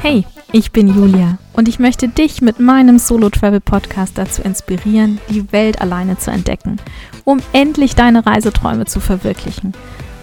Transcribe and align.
Hey, 0.00 0.24
ich 0.52 0.72
bin 0.72 0.88
Julia 0.88 1.38
und 1.52 1.68
ich 1.68 1.78
möchte 1.78 2.08
dich 2.08 2.42
mit 2.42 2.60
meinem 2.60 2.98
Solo 2.98 3.30
Travel 3.30 3.60
Podcast 3.60 4.18
dazu 4.18 4.42
inspirieren, 4.42 5.20
die 5.30 5.50
Welt 5.52 5.80
alleine 5.80 6.18
zu 6.18 6.30
entdecken, 6.30 6.78
um 7.24 7.40
endlich 7.52 7.94
deine 7.94 8.26
Reiseträume 8.26 8.86
zu 8.86 9.00
verwirklichen, 9.00 9.72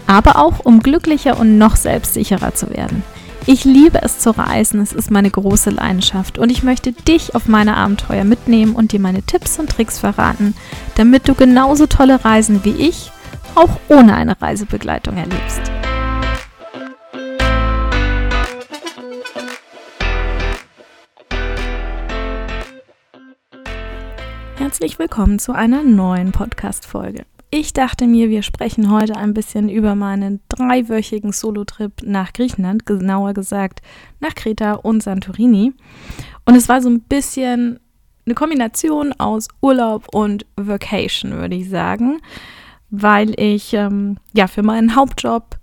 aber 0.07 0.37
auch 0.37 0.59
um 0.59 0.81
glücklicher 0.81 1.39
und 1.39 1.57
noch 1.57 1.75
selbstsicherer 1.75 2.53
zu 2.53 2.69
werden. 2.69 3.03
Ich 3.47 3.65
liebe 3.65 4.01
es 4.03 4.19
zu 4.19 4.37
reisen, 4.37 4.81
es 4.81 4.93
ist 4.93 5.09
meine 5.09 5.31
große 5.31 5.71
Leidenschaft 5.71 6.37
und 6.37 6.51
ich 6.51 6.61
möchte 6.61 6.91
dich 6.91 7.33
auf 7.33 7.47
meine 7.47 7.75
Abenteuer 7.75 8.23
mitnehmen 8.23 8.75
und 8.75 8.91
dir 8.91 8.99
meine 8.99 9.23
Tipps 9.23 9.57
und 9.57 9.69
Tricks 9.69 9.97
verraten, 9.97 10.53
damit 10.95 11.27
du 11.27 11.33
genauso 11.33 11.87
tolle 11.87 12.23
Reisen 12.23 12.63
wie 12.63 12.75
ich 12.75 13.10
auch 13.55 13.79
ohne 13.89 14.15
eine 14.15 14.39
Reisebegleitung 14.41 15.17
erlebst. 15.17 15.61
Herzlich 24.55 24.99
willkommen 24.99 25.39
zu 25.39 25.53
einer 25.53 25.83
neuen 25.83 26.31
Podcast-Folge. 26.31 27.25
Ich 27.49 27.73
dachte 27.73 28.07
mir, 28.07 28.29
wir 28.29 28.43
sprechen 28.43 28.89
heute 28.89 29.17
ein 29.17 29.33
bisschen 29.33 29.67
über 29.67 29.95
meinen 29.95 30.39
dreiwöchigen 30.47 31.33
Solo-Trip 31.33 31.91
nach 32.03 32.31
Griechenland, 32.31 32.85
genauer 32.85 33.33
gesagt 33.33 33.81
nach 34.21 34.33
Kreta 34.33 34.73
und 34.75 35.03
Santorini. 35.03 35.73
Und 36.45 36.55
es 36.55 36.69
war 36.69 36.81
so 36.81 36.89
ein 36.89 37.01
bisschen 37.01 37.81
eine 38.25 38.35
Kombination 38.35 39.11
aus 39.19 39.49
Urlaub 39.61 40.07
und 40.13 40.45
Vacation, 40.55 41.33
würde 41.33 41.55
ich 41.55 41.69
sagen, 41.69 42.21
weil 42.91 43.33
ich 43.39 43.73
ähm, 43.73 44.17
ja 44.33 44.47
für 44.47 44.63
meinen 44.63 44.95
Hauptjob 44.95 45.57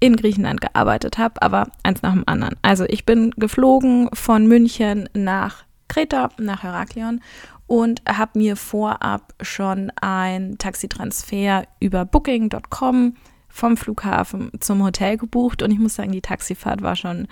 in 0.00 0.16
Griechenland 0.16 0.60
gearbeitet 0.60 1.18
habe, 1.18 1.40
aber 1.40 1.68
eins 1.84 2.02
nach 2.02 2.12
dem 2.12 2.24
anderen. 2.26 2.56
Also 2.62 2.84
ich 2.88 3.06
bin 3.06 3.30
geflogen 3.36 4.08
von 4.12 4.48
München 4.48 5.08
nach 5.14 5.64
Kreta, 5.86 6.30
nach 6.38 6.64
Heraklion 6.64 7.20
und 7.68 8.02
habe 8.08 8.38
mir 8.38 8.56
vorab 8.56 9.32
schon 9.40 9.92
ein 10.00 10.58
Taxitransfer 10.58 11.64
über 11.78 12.04
booking.com 12.04 13.14
vom 13.48 13.76
Flughafen 13.76 14.50
zum 14.60 14.82
Hotel 14.82 15.18
gebucht 15.18 15.62
und 15.62 15.70
ich 15.70 15.78
muss 15.78 15.94
sagen, 15.94 16.12
die 16.12 16.22
Taxifahrt 16.22 16.82
war 16.82 16.96
schon 16.96 17.28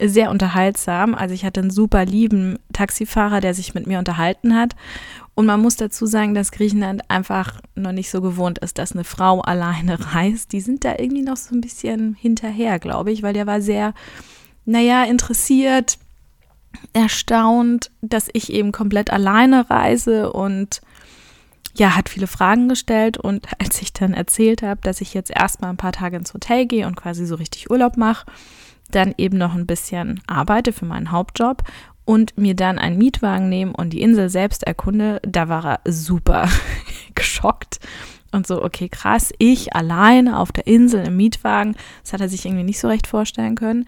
sehr 0.00 0.30
unterhaltsam. 0.30 1.14
Also 1.14 1.34
ich 1.34 1.44
hatte 1.44 1.60
einen 1.60 1.70
super 1.70 2.04
lieben 2.04 2.58
Taxifahrer, 2.72 3.40
der 3.40 3.54
sich 3.54 3.74
mit 3.74 3.86
mir 3.86 3.98
unterhalten 3.98 4.54
hat. 4.54 4.74
Und 5.34 5.46
man 5.46 5.60
muss 5.60 5.76
dazu 5.76 6.06
sagen, 6.06 6.34
dass 6.34 6.50
Griechenland 6.50 7.10
einfach 7.10 7.60
noch 7.74 7.92
nicht 7.92 8.10
so 8.10 8.22
gewohnt 8.22 8.58
ist, 8.58 8.78
dass 8.78 8.92
eine 8.92 9.04
Frau 9.04 9.40
alleine 9.40 9.98
reist. 10.14 10.52
Die 10.52 10.60
sind 10.60 10.84
da 10.84 10.94
irgendwie 10.98 11.22
noch 11.22 11.36
so 11.36 11.54
ein 11.54 11.60
bisschen 11.60 12.14
hinterher, 12.14 12.78
glaube 12.78 13.12
ich, 13.12 13.22
weil 13.22 13.34
der 13.34 13.46
war 13.46 13.60
sehr, 13.60 13.92
naja, 14.64 15.04
interessiert, 15.04 15.98
erstaunt, 16.92 17.90
dass 18.02 18.28
ich 18.32 18.52
eben 18.52 18.72
komplett 18.72 19.10
alleine 19.10 19.68
reise 19.70 20.32
und 20.32 20.80
ja, 21.74 21.94
hat 21.94 22.08
viele 22.08 22.26
Fragen 22.26 22.68
gestellt 22.68 23.18
und 23.18 23.46
als 23.58 23.80
ich 23.82 23.92
dann 23.92 24.14
erzählt 24.14 24.62
habe, 24.62 24.80
dass 24.82 25.00
ich 25.00 25.14
jetzt 25.14 25.30
erstmal 25.30 25.70
ein 25.70 25.76
paar 25.76 25.92
Tage 25.92 26.16
ins 26.16 26.32
Hotel 26.34 26.66
gehe 26.66 26.86
und 26.86 26.96
quasi 26.96 27.26
so 27.26 27.34
richtig 27.34 27.70
Urlaub 27.70 27.96
mache, 27.96 28.26
dann 28.88 29.14
eben 29.18 29.38
noch 29.38 29.54
ein 29.54 29.66
bisschen 29.66 30.20
arbeite 30.26 30.72
für 30.72 30.84
meinen 30.84 31.10
Hauptjob 31.10 31.62
und 32.04 32.38
mir 32.38 32.54
dann 32.54 32.78
einen 32.78 32.98
Mietwagen 32.98 33.48
nehme 33.48 33.72
und 33.72 33.90
die 33.90 34.00
Insel 34.00 34.28
selbst 34.30 34.62
erkunde, 34.62 35.20
da 35.22 35.48
war 35.48 35.64
er 35.64 35.80
super 35.92 36.48
geschockt 37.14 37.80
und 38.32 38.46
so, 38.46 38.62
okay, 38.62 38.88
krass, 38.88 39.32
ich 39.38 39.74
alleine 39.74 40.38
auf 40.38 40.52
der 40.52 40.66
Insel 40.66 41.06
im 41.06 41.16
Mietwagen, 41.16 41.76
das 42.02 42.12
hat 42.12 42.20
er 42.20 42.28
sich 42.28 42.46
irgendwie 42.46 42.64
nicht 42.64 42.78
so 42.78 42.88
recht 42.88 43.06
vorstellen 43.06 43.56
können. 43.56 43.86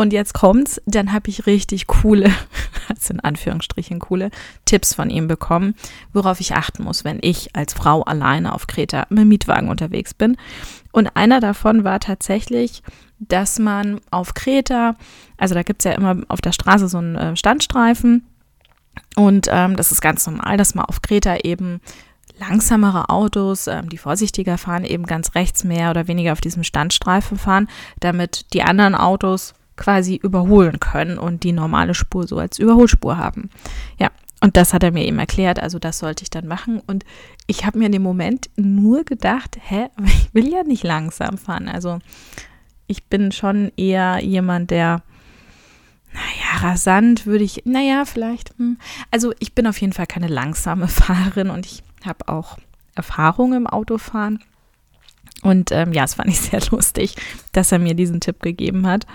Und 0.00 0.14
jetzt 0.14 0.32
kommt's, 0.32 0.80
dann 0.86 1.12
habe 1.12 1.28
ich 1.28 1.44
richtig 1.44 1.86
coole, 1.86 2.32
also 2.88 3.12
in 3.12 3.20
Anführungsstrichen 3.20 3.98
coole 3.98 4.30
Tipps 4.64 4.94
von 4.94 5.10
ihm 5.10 5.28
bekommen, 5.28 5.74
worauf 6.14 6.40
ich 6.40 6.54
achten 6.54 6.84
muss, 6.84 7.04
wenn 7.04 7.18
ich 7.20 7.54
als 7.54 7.74
Frau 7.74 8.00
alleine 8.04 8.54
auf 8.54 8.66
Kreta 8.66 9.06
mit 9.10 9.26
Mietwagen 9.26 9.68
unterwegs 9.68 10.14
bin. 10.14 10.38
Und 10.90 11.14
einer 11.16 11.40
davon 11.40 11.84
war 11.84 12.00
tatsächlich, 12.00 12.82
dass 13.18 13.58
man 13.58 14.00
auf 14.10 14.32
Kreta, 14.32 14.96
also 15.36 15.54
da 15.54 15.62
gibt 15.62 15.82
es 15.82 15.84
ja 15.84 15.92
immer 15.92 16.16
auf 16.28 16.40
der 16.40 16.52
Straße 16.52 16.88
so 16.88 16.96
einen 16.96 17.16
äh, 17.16 17.36
Standstreifen. 17.36 18.24
Und 19.16 19.48
ähm, 19.50 19.76
das 19.76 19.92
ist 19.92 20.00
ganz 20.00 20.26
normal, 20.26 20.56
dass 20.56 20.74
man 20.74 20.86
auf 20.86 21.02
Kreta 21.02 21.36
eben 21.44 21.82
langsamere 22.38 23.10
Autos, 23.10 23.66
ähm, 23.66 23.90
die 23.90 23.98
vorsichtiger 23.98 24.56
fahren, 24.56 24.84
eben 24.86 25.04
ganz 25.04 25.34
rechts 25.34 25.62
mehr 25.62 25.90
oder 25.90 26.08
weniger 26.08 26.32
auf 26.32 26.40
diesem 26.40 26.64
Standstreifen 26.64 27.36
fahren, 27.36 27.68
damit 28.00 28.54
die 28.54 28.62
anderen 28.62 28.94
Autos 28.94 29.52
quasi 29.80 30.14
überholen 30.14 30.78
können 30.78 31.18
und 31.18 31.42
die 31.42 31.52
normale 31.52 31.94
Spur 31.94 32.28
so 32.28 32.38
als 32.38 32.60
Überholspur 32.60 33.16
haben. 33.16 33.50
Ja, 33.98 34.10
und 34.40 34.56
das 34.56 34.72
hat 34.72 34.82
er 34.84 34.92
mir 34.92 35.04
eben 35.04 35.18
erklärt, 35.18 35.60
also 35.60 35.78
das 35.78 35.98
sollte 35.98 36.22
ich 36.22 36.30
dann 36.30 36.46
machen. 36.46 36.80
Und 36.86 37.04
ich 37.46 37.66
habe 37.66 37.78
mir 37.78 37.86
in 37.86 37.92
dem 37.92 38.02
Moment 38.02 38.50
nur 38.56 39.04
gedacht, 39.04 39.58
hä, 39.60 39.88
ich 40.04 40.32
will 40.32 40.52
ja 40.52 40.62
nicht 40.62 40.84
langsam 40.84 41.36
fahren. 41.36 41.68
Also 41.68 41.98
ich 42.86 43.04
bin 43.04 43.32
schon 43.32 43.72
eher 43.76 44.20
jemand, 44.22 44.70
der, 44.70 45.02
naja, 46.12 46.68
rasant 46.68 47.26
würde 47.26 47.44
ich, 47.44 47.62
naja, 47.64 48.04
vielleicht, 48.04 48.56
hm. 48.58 48.78
also 49.10 49.32
ich 49.38 49.54
bin 49.54 49.66
auf 49.66 49.80
jeden 49.80 49.92
Fall 49.92 50.06
keine 50.06 50.28
langsame 50.28 50.88
Fahrerin 50.88 51.50
und 51.50 51.66
ich 51.66 51.82
habe 52.04 52.28
auch 52.28 52.58
Erfahrung 52.94 53.54
im 53.54 53.66
Autofahren. 53.66 54.42
Und 55.42 55.72
ähm, 55.72 55.92
ja, 55.92 56.04
es 56.04 56.14
fand 56.14 56.28
ich 56.28 56.40
sehr 56.40 56.60
lustig, 56.70 57.16
dass 57.52 57.72
er 57.72 57.78
mir 57.78 57.94
diesen 57.94 58.20
Tipp 58.20 58.42
gegeben 58.42 58.86
hat. 58.86 59.06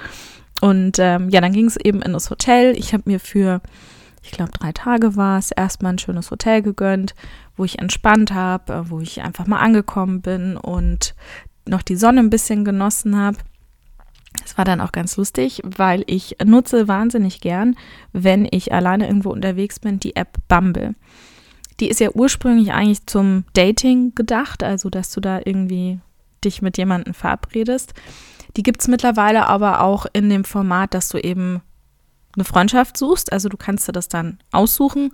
Und 0.62 1.00
ähm, 1.00 1.30
ja, 1.30 1.42
dann 1.42 1.54
ging 1.54 1.66
es 1.66 1.78
eben 1.78 2.02
in 2.02 2.14
das 2.14 2.30
Hotel. 2.30 2.78
Ich 2.78 2.94
habe 2.94 3.04
mir 3.06 3.20
für, 3.20 3.62
ich 4.24 4.32
glaube, 4.32 4.52
drei 4.52 4.72
Tage 4.72 5.16
war 5.16 5.38
es, 5.38 5.52
erstmal 5.52 5.94
ein 5.94 6.00
schönes 6.00 6.32
Hotel 6.32 6.62
gegönnt, 6.62 7.14
wo 7.58 7.66
ich 7.66 7.80
entspannt 7.80 8.34
habe, 8.34 8.74
äh, 8.74 8.90
wo 8.90 9.00
ich 9.00 9.22
einfach 9.22 9.48
mal 9.48 9.60
angekommen 9.60 10.22
bin 10.22 10.58
und 10.58 11.16
noch 11.68 11.82
die 11.82 11.96
Sonne 11.96 12.22
ein 12.22 12.30
bisschen 12.30 12.64
genossen 12.64 13.18
habe. 13.18 13.38
Es 14.44 14.58
war 14.58 14.66
dann 14.66 14.82
auch 14.82 14.92
ganz 14.92 15.18
lustig, 15.18 15.62
weil 15.64 16.04
ich 16.08 16.38
nutze 16.44 16.88
wahnsinnig 16.88 17.42
gern, 17.42 17.76
wenn 18.12 18.48
ich 18.50 18.74
alleine 18.74 19.08
irgendwo 19.08 19.30
unterwegs 19.32 19.80
bin, 19.80 20.00
die 20.00 20.16
App 20.16 20.38
Bumble. 20.48 20.94
Die 21.80 21.90
ist 21.90 22.00
ja 22.00 22.10
ursprünglich 22.12 22.72
eigentlich 22.72 23.06
zum 23.06 23.46
Dating 23.54 24.14
gedacht, 24.16 24.64
also 24.64 24.90
dass 24.90 25.12
du 25.12 25.22
da 25.22 25.40
irgendwie 25.44 26.00
dich 26.44 26.62
mit 26.62 26.78
jemandem 26.78 27.14
verabredest. 27.14 27.94
Die 28.58 28.64
gibt 28.64 28.82
es 28.82 28.88
mittlerweile 28.88 29.48
aber 29.48 29.82
auch 29.82 30.06
in 30.14 30.30
dem 30.30 30.44
Format, 30.44 30.94
dass 30.94 31.10
du 31.10 31.18
eben 31.18 31.62
eine 32.36 32.46
Freundschaft 32.46 32.98
suchst. 32.98 33.32
Also 33.32 33.50
du 33.50 33.58
kannst 33.58 33.88
dir 33.88 33.92
das 33.92 34.08
dann 34.08 34.40
aussuchen. 34.52 35.12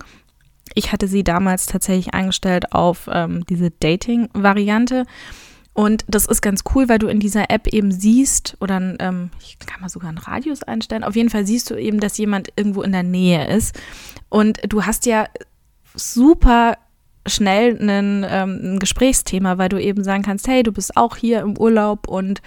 Ich 0.74 0.92
hatte 0.92 1.08
sie 1.08 1.24
damals 1.24 1.66
tatsächlich 1.66 2.14
eingestellt 2.14 2.72
auf 2.72 3.08
ähm, 3.12 3.44
diese 3.46 3.70
Dating-Variante. 3.70 5.06
Und 5.74 6.04
das 6.06 6.26
ist 6.26 6.42
ganz 6.42 6.64
cool, 6.74 6.88
weil 6.88 6.98
du 6.98 7.08
in 7.08 7.18
dieser 7.18 7.50
App 7.50 7.66
eben 7.66 7.92
siehst, 7.92 8.56
oder 8.60 8.76
ähm, 8.98 9.30
ich 9.40 9.58
kann 9.58 9.80
mal 9.80 9.88
sogar 9.88 10.10
einen 10.10 10.18
Radius 10.18 10.62
einstellen. 10.62 11.02
Auf 11.02 11.16
jeden 11.16 11.30
Fall 11.30 11.46
siehst 11.46 11.70
du 11.70 11.76
eben, 11.76 11.98
dass 11.98 12.18
jemand 12.18 12.48
irgendwo 12.56 12.82
in 12.82 12.92
der 12.92 13.02
Nähe 13.02 13.48
ist. 13.48 13.78
Und 14.28 14.60
du 14.68 14.84
hast 14.84 15.06
ja 15.06 15.26
super 15.94 16.76
schnell 17.26 17.78
einen, 17.78 18.26
ähm, 18.28 18.60
ein 18.62 18.78
Gesprächsthema, 18.78 19.58
weil 19.58 19.68
du 19.68 19.80
eben 19.80 20.04
sagen 20.04 20.22
kannst, 20.22 20.48
hey, 20.48 20.62
du 20.62 20.72
bist 20.72 20.96
auch 20.96 21.16
hier 21.16 21.40
im 21.40 21.56
Urlaub 21.56 22.08
und 22.08 22.42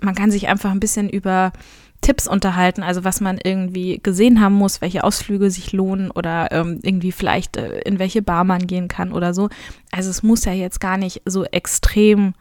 man 0.00 0.14
kann 0.14 0.30
sich 0.30 0.48
einfach 0.48 0.70
ein 0.70 0.80
bisschen 0.80 1.08
über 1.08 1.52
Tipps 2.00 2.26
unterhalten, 2.26 2.82
also 2.82 3.04
was 3.04 3.20
man 3.20 3.38
irgendwie 3.42 4.00
gesehen 4.02 4.40
haben 4.40 4.54
muss, 4.54 4.80
welche 4.80 5.04
Ausflüge 5.04 5.50
sich 5.50 5.72
lohnen 5.72 6.10
oder 6.10 6.50
ähm, 6.50 6.78
irgendwie 6.82 7.12
vielleicht 7.12 7.56
äh, 7.58 7.80
in 7.80 7.98
welche 7.98 8.22
Bar 8.22 8.44
man 8.44 8.66
gehen 8.66 8.88
kann 8.88 9.12
oder 9.12 9.34
so. 9.34 9.50
Also 9.90 10.08
es 10.08 10.22
muss 10.22 10.44
ja 10.44 10.52
jetzt 10.52 10.80
gar 10.80 10.96
nicht 10.96 11.20
so 11.26 11.44
extrem 11.44 12.32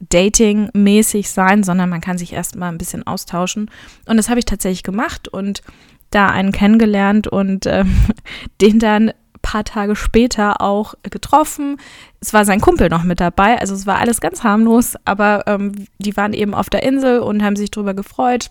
dating-mäßig 0.00 1.30
sein, 1.30 1.64
sondern 1.64 1.88
man 1.88 2.00
kann 2.00 2.18
sich 2.18 2.32
erstmal 2.32 2.70
ein 2.70 2.78
bisschen 2.78 3.06
austauschen. 3.06 3.70
Und 4.06 4.16
das 4.16 4.28
habe 4.28 4.38
ich 4.38 4.44
tatsächlich 4.44 4.82
gemacht 4.82 5.28
und 5.28 5.62
da 6.10 6.28
einen 6.28 6.52
kennengelernt 6.52 7.26
und 7.26 7.66
ähm, 7.66 7.92
den 8.60 8.78
dann 8.78 9.12
paar 9.44 9.62
Tage 9.62 9.94
später 9.94 10.60
auch 10.60 10.94
getroffen. 11.02 11.76
Es 12.20 12.32
war 12.32 12.44
sein 12.44 12.60
Kumpel 12.60 12.88
noch 12.88 13.04
mit 13.04 13.20
dabei, 13.20 13.60
also 13.60 13.74
es 13.74 13.86
war 13.86 13.98
alles 13.98 14.20
ganz 14.20 14.42
harmlos, 14.42 14.94
aber 15.04 15.44
ähm, 15.46 15.86
die 15.98 16.16
waren 16.16 16.32
eben 16.32 16.54
auf 16.54 16.70
der 16.70 16.82
Insel 16.82 17.20
und 17.20 17.42
haben 17.42 17.54
sich 17.54 17.70
darüber 17.70 17.94
gefreut. 17.94 18.50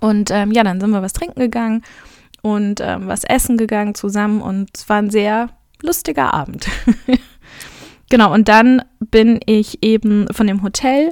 Und 0.00 0.30
ähm, 0.30 0.52
ja, 0.52 0.62
dann 0.62 0.80
sind 0.80 0.90
wir 0.90 1.02
was 1.02 1.14
trinken 1.14 1.40
gegangen 1.40 1.82
und 2.42 2.80
ähm, 2.80 3.08
was 3.08 3.24
essen 3.24 3.56
gegangen 3.56 3.94
zusammen 3.94 4.40
und 4.40 4.70
es 4.74 4.88
war 4.88 4.98
ein 4.98 5.10
sehr 5.10 5.48
lustiger 5.80 6.32
Abend. 6.34 6.66
genau, 8.10 8.32
und 8.32 8.48
dann 8.48 8.82
bin 9.00 9.40
ich 9.46 9.82
eben 9.82 10.26
von 10.32 10.46
dem 10.46 10.62
Hotel 10.62 11.10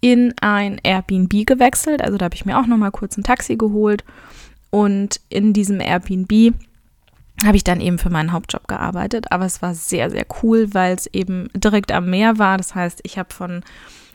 in 0.00 0.32
ein 0.40 0.80
Airbnb 0.82 1.44
gewechselt. 1.44 2.02
Also 2.02 2.18
da 2.18 2.26
habe 2.26 2.36
ich 2.36 2.46
mir 2.46 2.58
auch 2.58 2.66
noch 2.66 2.76
mal 2.76 2.92
kurz 2.92 3.16
ein 3.16 3.24
Taxi 3.24 3.56
geholt 3.56 4.04
und 4.70 5.20
in 5.28 5.52
diesem 5.52 5.80
Airbnb 5.80 6.54
habe 7.44 7.56
ich 7.56 7.64
dann 7.64 7.80
eben 7.80 7.98
für 7.98 8.10
meinen 8.10 8.32
Hauptjob 8.32 8.66
gearbeitet. 8.66 9.30
Aber 9.30 9.44
es 9.44 9.62
war 9.62 9.74
sehr, 9.74 10.10
sehr 10.10 10.26
cool, 10.42 10.74
weil 10.74 10.94
es 10.94 11.06
eben 11.06 11.48
direkt 11.54 11.92
am 11.92 12.10
Meer 12.10 12.38
war. 12.38 12.56
Das 12.56 12.74
heißt, 12.74 13.00
ich 13.04 13.18
habe 13.18 13.32
von 13.32 13.62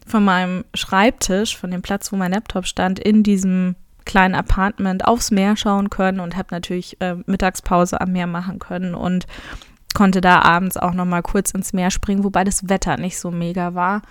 von 0.05 0.23
meinem 0.23 0.65
Schreibtisch, 0.73 1.57
von 1.57 1.71
dem 1.71 1.81
Platz, 1.81 2.11
wo 2.11 2.15
mein 2.15 2.31
Laptop 2.31 2.65
stand, 2.65 2.99
in 2.99 3.23
diesem 3.23 3.75
kleinen 4.05 4.35
Apartment 4.35 5.05
aufs 5.05 5.31
Meer 5.31 5.55
schauen 5.55 5.89
können 5.89 6.19
und 6.19 6.35
habe 6.35 6.49
natürlich 6.51 6.99
äh, 7.01 7.15
Mittagspause 7.25 8.01
am 8.01 8.11
Meer 8.11 8.27
machen 8.27 8.59
können 8.59 8.95
und 8.95 9.27
konnte 9.93 10.21
da 10.21 10.41
abends 10.41 10.75
auch 10.75 10.93
noch 10.93 11.05
mal 11.05 11.21
kurz 11.21 11.51
ins 11.51 11.71
Meer 11.71 11.91
springen, 11.91 12.23
wobei 12.23 12.43
das 12.43 12.67
Wetter 12.67 12.97
nicht 12.97 13.17
so 13.17 13.31
mega 13.31 13.75
war. 13.75 14.01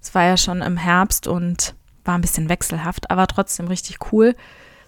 Es 0.00 0.14
war 0.14 0.24
ja 0.24 0.36
schon 0.36 0.62
im 0.62 0.76
Herbst 0.76 1.28
und 1.28 1.74
war 2.04 2.14
ein 2.14 2.20
bisschen 2.20 2.48
wechselhaft, 2.48 3.10
aber 3.10 3.26
trotzdem 3.26 3.68
richtig 3.68 3.98
cool. 4.12 4.34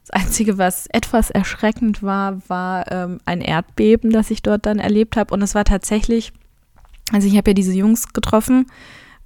Das 0.07 0.11
Einzige, 0.11 0.59
was 0.59 0.87
etwas 0.89 1.31
erschreckend 1.31 2.03
war, 2.03 2.41
war 2.49 2.91
ähm, 2.91 3.19
ein 3.25 3.41
Erdbeben, 3.41 4.11
das 4.11 4.31
ich 4.31 4.43
dort 4.43 4.67
dann 4.67 4.79
erlebt 4.79 5.17
habe. 5.17 5.33
Und 5.35 5.43
es 5.43 5.55
war 5.55 5.65
tatsächlich, 5.65 6.33
also 7.13 7.27
ich 7.29 7.37
habe 7.37 7.51
ja 7.51 7.55
diese 7.55 7.73
Jungs 7.73 8.13
getroffen 8.13 8.67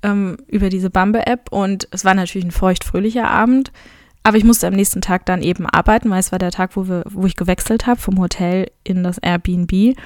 ähm, 0.03 0.37
über 0.49 0.69
diese 0.69 0.91
Bambe-App 0.91 1.51
und 1.51 1.89
es 1.91 2.05
war 2.05 2.15
natürlich 2.15 2.47
ein 2.47 2.51
feuchtfröhlicher 2.51 3.29
Abend. 3.29 3.73
Aber 4.23 4.39
ich 4.39 4.45
musste 4.45 4.67
am 4.67 4.73
nächsten 4.75 5.03
Tag 5.03 5.27
dann 5.27 5.43
eben 5.43 5.67
arbeiten, 5.67 6.11
weil 6.11 6.21
es 6.21 6.33
war 6.33 6.39
der 6.39 6.51
Tag, 6.51 6.77
wo, 6.77 6.89
wir, 6.89 7.05
wo 7.11 7.27
ich 7.27 7.37
gewechselt 7.37 7.87
habe 7.87 8.01
vom 8.01 8.19
Hotel 8.19 8.71
in 8.83 9.05
das 9.05 9.19
Airbnb. 9.19 9.97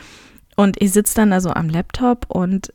Und 0.56 0.82
ich 0.82 0.92
sitze 0.92 1.14
dann 1.14 1.32
also 1.32 1.50
am 1.50 1.68
Laptop 1.68 2.26
und 2.28 2.72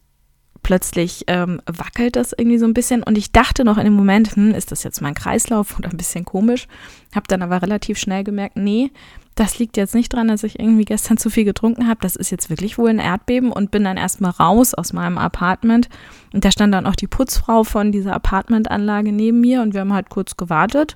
plötzlich 0.63 1.25
ähm, 1.27 1.61
wackelt 1.65 2.15
das 2.15 2.33
irgendwie 2.35 2.57
so 2.57 2.65
ein 2.65 2.73
bisschen. 2.73 3.03
Und 3.03 3.17
ich 3.17 3.31
dachte 3.31 3.63
noch 3.63 3.77
in 3.77 3.83
dem 3.83 3.93
Moment, 3.93 4.35
hm, 4.35 4.55
ist 4.55 4.71
das 4.71 4.83
jetzt 4.83 5.01
mein 5.01 5.13
Kreislauf 5.13 5.77
oder 5.77 5.89
ein 5.89 5.97
bisschen 5.97 6.25
komisch? 6.25 6.67
Habe 7.13 7.27
dann 7.27 7.41
aber 7.41 7.61
relativ 7.61 7.99
schnell 7.99 8.23
gemerkt, 8.23 8.55
nee, 8.55 8.91
das 9.35 9.57
liegt 9.59 9.77
jetzt 9.77 9.95
nicht 9.95 10.13
dran, 10.13 10.27
dass 10.27 10.43
ich 10.43 10.59
irgendwie 10.59 10.85
gestern 10.85 11.17
zu 11.17 11.29
viel 11.29 11.43
getrunken 11.43 11.87
habe. 11.87 11.99
Das 12.01 12.15
ist 12.15 12.29
jetzt 12.29 12.49
wirklich 12.49 12.77
wohl 12.77 12.89
ein 12.89 12.99
Erdbeben 12.99 13.51
und 13.51 13.71
bin 13.71 13.83
dann 13.83 13.97
erstmal 13.97 14.31
raus 14.31 14.73
aus 14.73 14.93
meinem 14.93 15.17
Apartment. 15.17 15.89
Und 16.33 16.45
da 16.45 16.51
stand 16.51 16.73
dann 16.73 16.85
auch 16.85 16.95
die 16.95 17.07
Putzfrau 17.07 17.63
von 17.63 17.91
dieser 17.91 18.13
Apartmentanlage 18.13 19.11
neben 19.11 19.41
mir 19.41 19.61
und 19.61 19.73
wir 19.73 19.81
haben 19.81 19.93
halt 19.93 20.09
kurz 20.09 20.37
gewartet. 20.37 20.95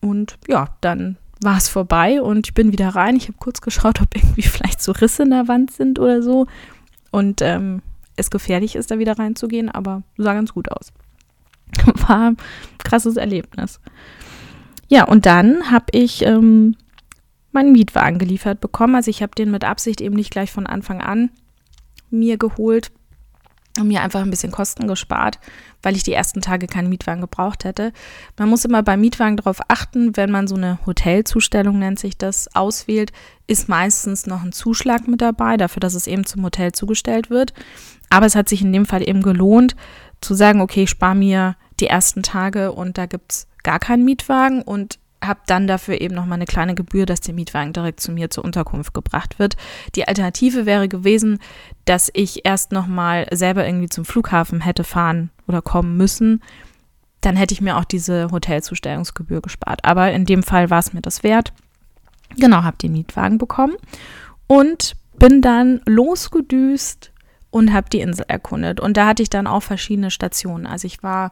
Und 0.00 0.36
ja, 0.48 0.68
dann 0.80 1.16
war 1.42 1.58
es 1.58 1.68
vorbei 1.68 2.22
und 2.22 2.46
ich 2.46 2.54
bin 2.54 2.72
wieder 2.72 2.90
rein. 2.90 3.16
Ich 3.16 3.28
habe 3.28 3.38
kurz 3.38 3.60
geschaut, 3.60 4.00
ob 4.00 4.14
irgendwie 4.14 4.42
vielleicht 4.48 4.82
so 4.82 4.92
Risse 4.92 5.24
in 5.24 5.30
der 5.30 5.48
Wand 5.48 5.70
sind 5.70 5.98
oder 5.98 6.22
so. 6.22 6.46
Und 7.10 7.42
ähm, 7.42 7.82
es 8.16 8.30
gefährlich 8.30 8.76
ist, 8.76 8.90
da 8.90 8.98
wieder 8.98 9.18
reinzugehen, 9.18 9.70
aber 9.70 10.02
sah 10.16 10.34
ganz 10.34 10.52
gut 10.54 10.70
aus. 10.70 10.92
War 12.08 12.30
ein 12.30 12.36
krasses 12.78 13.16
Erlebnis. 13.16 13.80
Ja, 14.88 15.04
und 15.04 15.26
dann 15.26 15.70
habe 15.70 15.86
ich 15.92 16.22
ähm, 16.22 16.76
meinen 17.52 17.72
Mietwagen 17.72 18.18
geliefert 18.18 18.60
bekommen. 18.60 18.94
Also 18.94 19.10
ich 19.10 19.22
habe 19.22 19.34
den 19.34 19.50
mit 19.50 19.64
Absicht 19.64 20.00
eben 20.00 20.14
nicht 20.14 20.30
gleich 20.30 20.52
von 20.52 20.66
Anfang 20.66 21.00
an 21.00 21.30
mir 22.10 22.36
geholt, 22.36 22.92
und 23.78 23.88
mir 23.88 24.02
einfach 24.02 24.20
ein 24.20 24.30
bisschen 24.30 24.52
Kosten 24.52 24.86
gespart, 24.86 25.38
weil 25.82 25.96
ich 25.96 26.04
die 26.04 26.12
ersten 26.12 26.40
Tage 26.40 26.66
keinen 26.66 26.88
Mietwagen 26.88 27.20
gebraucht 27.20 27.64
hätte. 27.64 27.92
Man 28.38 28.48
muss 28.48 28.64
immer 28.64 28.82
beim 28.82 29.00
Mietwagen 29.00 29.36
darauf 29.36 29.58
achten, 29.68 30.16
wenn 30.16 30.30
man 30.30 30.46
so 30.46 30.54
eine 30.54 30.78
Hotelzustellung 30.86 31.78
nennt 31.78 31.98
sich 31.98 32.16
das, 32.16 32.54
auswählt, 32.54 33.12
ist 33.46 33.68
meistens 33.68 34.26
noch 34.26 34.42
ein 34.42 34.52
Zuschlag 34.52 35.08
mit 35.08 35.20
dabei, 35.20 35.56
dafür, 35.56 35.80
dass 35.80 35.94
es 35.94 36.06
eben 36.06 36.24
zum 36.24 36.44
Hotel 36.44 36.72
zugestellt 36.72 37.30
wird. 37.30 37.52
Aber 38.14 38.26
es 38.26 38.36
hat 38.36 38.48
sich 38.48 38.62
in 38.62 38.72
dem 38.72 38.86
Fall 38.86 39.02
eben 39.08 39.22
gelohnt, 39.22 39.74
zu 40.20 40.34
sagen, 40.34 40.60
okay, 40.60 40.84
ich 40.84 40.90
spare 40.90 41.16
mir 41.16 41.56
die 41.80 41.88
ersten 41.88 42.22
Tage 42.22 42.70
und 42.70 42.96
da 42.96 43.06
gibt 43.06 43.32
es 43.32 43.48
gar 43.64 43.80
keinen 43.80 44.04
Mietwagen 44.04 44.62
und 44.62 45.00
habe 45.20 45.40
dann 45.48 45.66
dafür 45.66 46.00
eben 46.00 46.14
nochmal 46.14 46.36
eine 46.36 46.44
kleine 46.44 46.76
Gebühr, 46.76 47.06
dass 47.06 47.22
der 47.22 47.34
Mietwagen 47.34 47.72
direkt 47.72 47.98
zu 47.98 48.12
mir 48.12 48.30
zur 48.30 48.44
Unterkunft 48.44 48.94
gebracht 48.94 49.40
wird. 49.40 49.56
Die 49.96 50.06
Alternative 50.06 50.64
wäre 50.64 50.86
gewesen, 50.86 51.40
dass 51.86 52.08
ich 52.14 52.46
erst 52.46 52.70
nochmal 52.70 53.26
selber 53.32 53.66
irgendwie 53.66 53.88
zum 53.88 54.04
Flughafen 54.04 54.60
hätte 54.60 54.84
fahren 54.84 55.30
oder 55.48 55.60
kommen 55.60 55.96
müssen. 55.96 56.40
Dann 57.20 57.34
hätte 57.34 57.52
ich 57.52 57.60
mir 57.60 57.76
auch 57.78 57.84
diese 57.84 58.30
Hotelzustellungsgebühr 58.30 59.40
gespart. 59.40 59.84
Aber 59.84 60.12
in 60.12 60.24
dem 60.24 60.44
Fall 60.44 60.70
war 60.70 60.78
es 60.78 60.92
mir 60.92 61.02
das 61.02 61.24
wert. 61.24 61.52
Genau, 62.36 62.62
habe 62.62 62.76
den 62.76 62.92
Mietwagen 62.92 63.38
bekommen 63.38 63.74
und 64.46 64.94
bin 65.18 65.42
dann 65.42 65.80
losgedüst 65.84 67.10
und 67.54 67.72
habe 67.72 67.88
die 67.88 68.00
Insel 68.00 68.24
erkundet. 68.26 68.80
Und 68.80 68.96
da 68.96 69.06
hatte 69.06 69.22
ich 69.22 69.30
dann 69.30 69.46
auch 69.46 69.62
verschiedene 69.62 70.10
Stationen. 70.10 70.66
Also 70.66 70.88
ich 70.88 71.04
war 71.04 71.30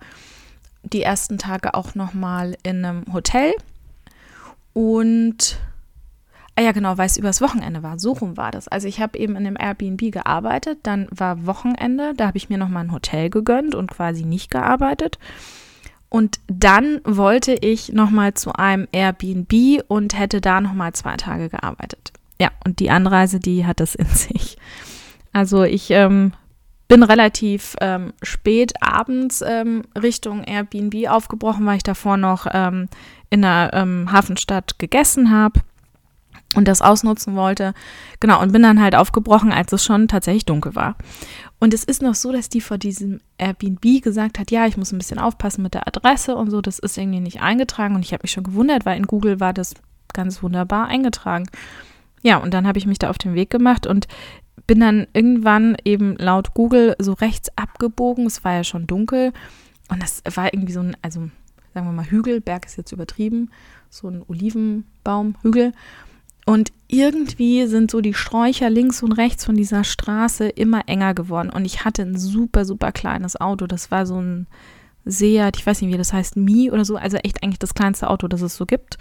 die 0.85 1.03
ersten 1.03 1.37
Tage 1.37 1.75
auch 1.75 1.97
nochmal 1.97 2.57
in 2.63 2.85
einem 2.85 3.13
Hotel 3.13 3.53
und 4.73 5.59
ah 6.55 6.63
ja, 6.63 6.71
genau, 6.71 6.97
weil 6.97 7.07
es 7.07 7.17
übers 7.17 7.41
Wochenende 7.41 7.83
war. 7.83 7.99
So 7.99 8.13
rum 8.13 8.37
war 8.37 8.53
das. 8.53 8.69
Also 8.69 8.87
ich 8.87 9.01
habe 9.01 9.19
eben 9.19 9.35
in 9.35 9.49
einem 9.49 9.57
Airbnb 9.59 10.13
gearbeitet, 10.13 10.79
dann 10.85 11.09
war 11.11 11.45
Wochenende, 11.45 12.15
da 12.17 12.29
habe 12.29 12.39
ich 12.39 12.49
mir 12.49 12.59
nochmal 12.59 12.85
ein 12.85 12.93
Hotel 12.93 13.29
gegönnt 13.29 13.75
und 13.75 13.91
quasi 13.91 14.25
nicht 14.25 14.49
gearbeitet. 14.49 15.19
Und 16.09 16.39
dann 16.47 17.01
wollte 17.03 17.55
ich 17.55 17.93
nochmal 17.93 18.35
zu 18.35 18.53
einem 18.53 18.87
Airbnb 18.93 19.83
und 19.89 20.17
hätte 20.17 20.41
da 20.41 20.61
nochmal 20.61 20.93
zwei 20.93 21.17
Tage 21.17 21.49
gearbeitet. 21.49 22.13
Ja, 22.41 22.51
und 22.65 22.79
die 22.79 22.91
Anreise, 22.91 23.41
die 23.41 23.67
hat 23.67 23.81
das 23.81 23.97
in 23.97 24.07
sich. 24.07 24.57
Also 25.33 25.65
ich 25.65 25.91
ähm, 25.91 26.33
bin 26.89 27.03
relativ 27.03 27.75
ähm, 27.81 28.13
spät 28.23 28.75
abends 28.83 29.43
ähm, 29.47 29.83
Richtung 30.01 30.45
Airbnb 30.45 31.09
aufgebrochen, 31.09 31.65
weil 31.65 31.79
ich 31.79 31.83
davor 31.83 32.17
noch 32.17 32.47
ähm, 32.53 32.89
in 33.31 33.43
der 33.43 33.71
ähm, 33.73 34.13
Hafenstadt 34.13 34.79
gegessen 34.79 35.31
habe 35.31 35.61
und 36.55 36.69
das 36.69 36.83
ausnutzen 36.83 37.35
wollte. 37.35 37.73
Genau, 38.21 38.43
und 38.43 38.53
bin 38.53 38.63
dann 38.63 38.83
halt 38.83 38.95
aufgebrochen, 38.95 39.53
als 39.53 39.73
es 39.73 39.85
schon 39.85 40.07
tatsächlich 40.09 40.45
dunkel 40.45 40.75
war. 40.75 40.97
Und 41.59 41.73
es 41.73 41.85
ist 41.85 42.03
noch 42.03 42.15
so, 42.15 42.33
dass 42.33 42.49
die 42.49 42.61
vor 42.61 42.77
diesem 42.77 43.21
Airbnb 43.39 44.03
gesagt 44.03 44.39
hat, 44.39 44.51
ja, 44.51 44.67
ich 44.67 44.77
muss 44.77 44.93
ein 44.93 44.99
bisschen 44.99 45.19
aufpassen 45.19 45.63
mit 45.63 45.75
der 45.75 45.87
Adresse 45.87 46.37
und 46.37 46.51
so, 46.51 46.61
das 46.61 46.79
ist 46.79 46.99
irgendwie 46.99 47.21
nicht 47.21 47.41
eingetragen. 47.41 47.95
Und 47.95 48.05
ich 48.05 48.13
habe 48.13 48.23
mich 48.25 48.33
schon 48.33 48.45
gewundert, 48.45 48.85
weil 48.85 48.99
in 48.99 49.07
Google 49.07 49.41
war 49.41 49.53
das 49.53 49.75
ganz 50.13 50.43
wunderbar 50.43 50.89
eingetragen. 50.89 51.47
Ja, 52.23 52.39
und 52.39 52.55
dann 52.55 52.67
habe 52.67 52.79
ich 52.79 52.87
mich 52.87 52.99
da 52.99 53.11
auf 53.11 53.19
den 53.19 53.35
Weg 53.35 53.51
gemacht 53.51 53.87
und 53.87 54.07
bin 54.67 54.81
dann 54.81 55.07
irgendwann 55.13 55.77
eben 55.85 56.17
laut 56.17 56.55
Google 56.55 56.95
so 56.99 57.13
rechts 57.15 57.51
abgebogen. 57.57 58.27
Es 58.27 58.45
war 58.45 58.55
ja 58.55 58.65
schon 58.65 58.87
dunkel 58.87 59.33
und 59.89 60.03
das 60.03 60.23
war 60.35 60.53
irgendwie 60.53 60.73
so 60.73 60.81
ein, 60.81 60.97
also 61.03 61.29
sagen 61.75 61.87
wir 61.87 61.93
mal 61.93 62.11
Hügel, 62.11 62.41
Berg 62.41 62.67
ist 62.67 62.77
jetzt 62.77 62.93
übertrieben, 62.93 63.51
so 63.91 64.09
ein 64.09 64.23
Olivenbaumhügel. 64.27 65.73
Und 66.45 66.73
irgendwie 66.89 67.67
sind 67.67 67.91
so 67.91 68.01
die 68.01 68.15
Sträucher 68.15 68.69
links 68.69 69.03
und 69.03 69.13
rechts 69.13 69.45
von 69.45 69.55
dieser 69.55 69.85
Straße 69.85 70.49
immer 70.49 70.89
enger 70.89 71.15
geworden. 71.15 71.51
Und 71.51 71.65
ich 71.65 71.85
hatte 71.85 72.03
ein 72.03 72.19
super, 72.19 72.65
super 72.65 72.91
kleines 72.91 73.41
Auto. 73.41 73.67
Das 73.67 73.91
war 73.91 74.07
so 74.07 74.21
ein 74.21 74.49
Seat, 75.05 75.57
ich 75.57 75.67
weiß 75.67 75.81
nicht, 75.81 75.93
wie 75.93 75.99
das 75.99 76.13
heißt, 76.13 76.37
Mi 76.37 76.71
oder 76.71 76.85
so. 76.85 76.97
Also 76.97 77.17
echt 77.19 77.43
eigentlich 77.43 77.61
das 77.61 77.75
kleinste 77.75 78.11
Auto, 78.11 78.27
das 78.27 78.41
es 78.41 78.57
so 78.57 78.67
gibt. 78.67 78.99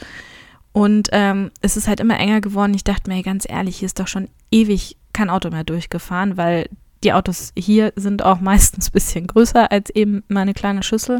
Und 0.73 1.09
ähm, 1.11 1.51
es 1.61 1.75
ist 1.75 1.87
halt 1.87 1.99
immer 1.99 2.17
enger 2.17 2.41
geworden. 2.41 2.73
Ich 2.73 2.83
dachte 2.83 3.09
mir, 3.09 3.21
ganz 3.23 3.45
ehrlich, 3.49 3.77
hier 3.77 3.87
ist 3.87 3.99
doch 3.99 4.07
schon 4.07 4.29
ewig 4.51 4.97
kein 5.13 5.29
Auto 5.29 5.49
mehr 5.49 5.63
durchgefahren, 5.63 6.37
weil 6.37 6.69
die 7.03 7.13
Autos 7.13 7.51
hier 7.57 7.91
sind 7.95 8.23
auch 8.23 8.39
meistens 8.41 8.89
ein 8.89 8.93
bisschen 8.93 9.27
größer 9.27 9.71
als 9.71 9.89
eben 9.89 10.23
meine 10.27 10.53
kleine 10.53 10.83
Schüssel. 10.83 11.19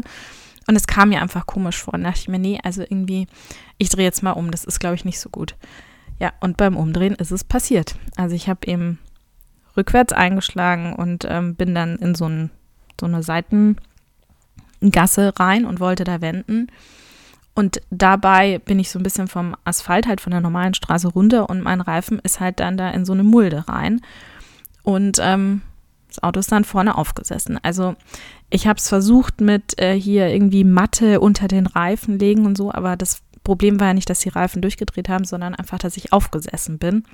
Und 0.68 0.76
es 0.76 0.86
kam 0.86 1.08
mir 1.08 1.20
einfach 1.20 1.46
komisch 1.46 1.82
vor. 1.82 1.94
Und 1.94 2.04
dachte 2.04 2.20
ich 2.20 2.28
mir, 2.28 2.38
nee, 2.38 2.60
also 2.62 2.82
irgendwie, 2.82 3.26
ich 3.78 3.88
drehe 3.88 4.04
jetzt 4.04 4.22
mal 4.22 4.30
um. 4.32 4.50
Das 4.50 4.64
ist, 4.64 4.78
glaube 4.78 4.94
ich, 4.94 5.04
nicht 5.04 5.18
so 5.18 5.28
gut. 5.28 5.56
Ja, 6.18 6.32
und 6.40 6.56
beim 6.56 6.76
Umdrehen 6.76 7.16
ist 7.16 7.32
es 7.32 7.42
passiert. 7.42 7.96
Also 8.16 8.36
ich 8.36 8.48
habe 8.48 8.66
eben 8.66 9.00
rückwärts 9.76 10.12
eingeschlagen 10.12 10.94
und 10.94 11.26
ähm, 11.28 11.56
bin 11.56 11.74
dann 11.74 11.96
in 11.96 12.14
so, 12.14 12.26
ein, 12.28 12.50
so 13.00 13.06
eine 13.06 13.24
Seitengasse 13.24 13.80
rein 15.38 15.64
und 15.64 15.80
wollte 15.80 16.04
da 16.04 16.20
wenden. 16.20 16.68
Und 17.54 17.80
dabei 17.90 18.58
bin 18.58 18.78
ich 18.78 18.90
so 18.90 18.98
ein 18.98 19.02
bisschen 19.02 19.28
vom 19.28 19.54
Asphalt, 19.64 20.06
halt 20.06 20.20
von 20.20 20.30
der 20.30 20.40
normalen 20.40 20.74
Straße 20.74 21.08
runter 21.08 21.50
und 21.50 21.60
mein 21.60 21.80
Reifen 21.80 22.18
ist 22.20 22.40
halt 22.40 22.60
dann 22.60 22.76
da 22.76 22.90
in 22.90 23.04
so 23.04 23.12
eine 23.12 23.24
Mulde 23.24 23.68
rein. 23.68 24.00
Und 24.82 25.18
ähm, 25.20 25.62
das 26.08 26.22
Auto 26.22 26.40
ist 26.40 26.50
dann 26.50 26.64
vorne 26.64 26.96
aufgesessen. 26.96 27.58
Also 27.62 27.94
ich 28.50 28.66
habe 28.66 28.78
es 28.78 28.88
versucht 28.88 29.40
mit 29.40 29.78
äh, 29.78 29.94
hier 29.94 30.28
irgendwie 30.28 30.64
Matte 30.64 31.20
unter 31.20 31.48
den 31.48 31.66
Reifen 31.66 32.18
legen 32.18 32.46
und 32.46 32.56
so, 32.56 32.72
aber 32.72 32.96
das 32.96 33.22
Problem 33.44 33.80
war 33.80 33.88
ja 33.88 33.94
nicht, 33.94 34.08
dass 34.08 34.20
die 34.20 34.28
Reifen 34.28 34.62
durchgedreht 34.62 35.08
haben, 35.08 35.24
sondern 35.24 35.54
einfach, 35.54 35.78
dass 35.78 35.96
ich 35.96 36.12
aufgesessen 36.12 36.78
bin. 36.78 37.04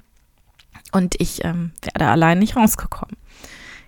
Und 0.92 1.20
ich 1.20 1.44
ähm, 1.44 1.72
werde 1.82 2.06
allein 2.06 2.38
nicht 2.38 2.56
rausgekommen. 2.56 3.16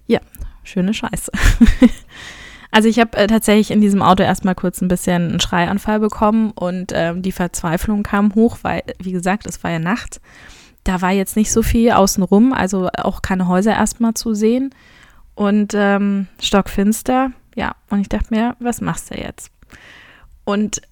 Ja, 0.07 0.21
schöne 0.65 0.95
Scheiße. 0.95 1.31
Also 2.71 2.89
ich 2.89 2.99
habe 2.99 3.17
äh, 3.17 3.27
tatsächlich 3.27 3.71
in 3.71 3.81
diesem 3.81 4.03
Auto 4.03 4.23
erstmal 4.23 4.55
kurz 4.55 4.81
ein 4.81 4.89
bisschen 4.89 5.31
einen 5.31 5.41
Schreianfall 5.41 6.01
bekommen 6.01 6.53
und 6.53 6.93
ähm, 6.95 7.23
die 7.23 7.33
Verzweiflung 7.33 8.03
kam 8.03 8.35
hoch, 8.35 8.59
weil, 8.63 8.83
wie 8.99 9.13
gesagt, 9.13 9.47
es 9.47 9.63
war 9.65 9.71
ja 9.71 9.79
Nacht. 9.79 10.21
Da 10.85 11.03
war 11.03 11.11
jetzt 11.11 11.37
nicht 11.37 11.53
so 11.53 11.63
viel 11.63 11.91
außenrum, 11.91 12.53
also 12.53 12.89
auch 12.97 13.23
keine 13.23 13.49
Häuser 13.49 13.73
erstmal 13.73 14.15
zu 14.15 14.35
sehen. 14.35 14.75
Und 15.35 15.73
ähm, 15.75 16.27
stockfinster, 16.41 17.33
ja. 17.55 17.75
Und 17.89 18.01
ich 18.01 18.09
dachte 18.09 18.33
mir, 18.33 18.57
was 18.61 18.81
machst 18.81 19.11
du 19.11 19.19
jetzt? 19.19 19.51
Und 20.45 20.83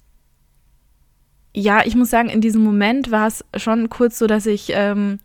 ja, 1.53 1.85
ich 1.85 1.95
muss 1.95 2.09
sagen, 2.09 2.29
in 2.29 2.41
diesem 2.41 2.63
Moment 2.63 3.11
war 3.11 3.27
es 3.27 3.43
schon 3.57 3.89
kurz 3.89 4.19
so, 4.19 4.27
dass 4.27 4.45
ich 4.45 4.71
ähm, 4.73 5.19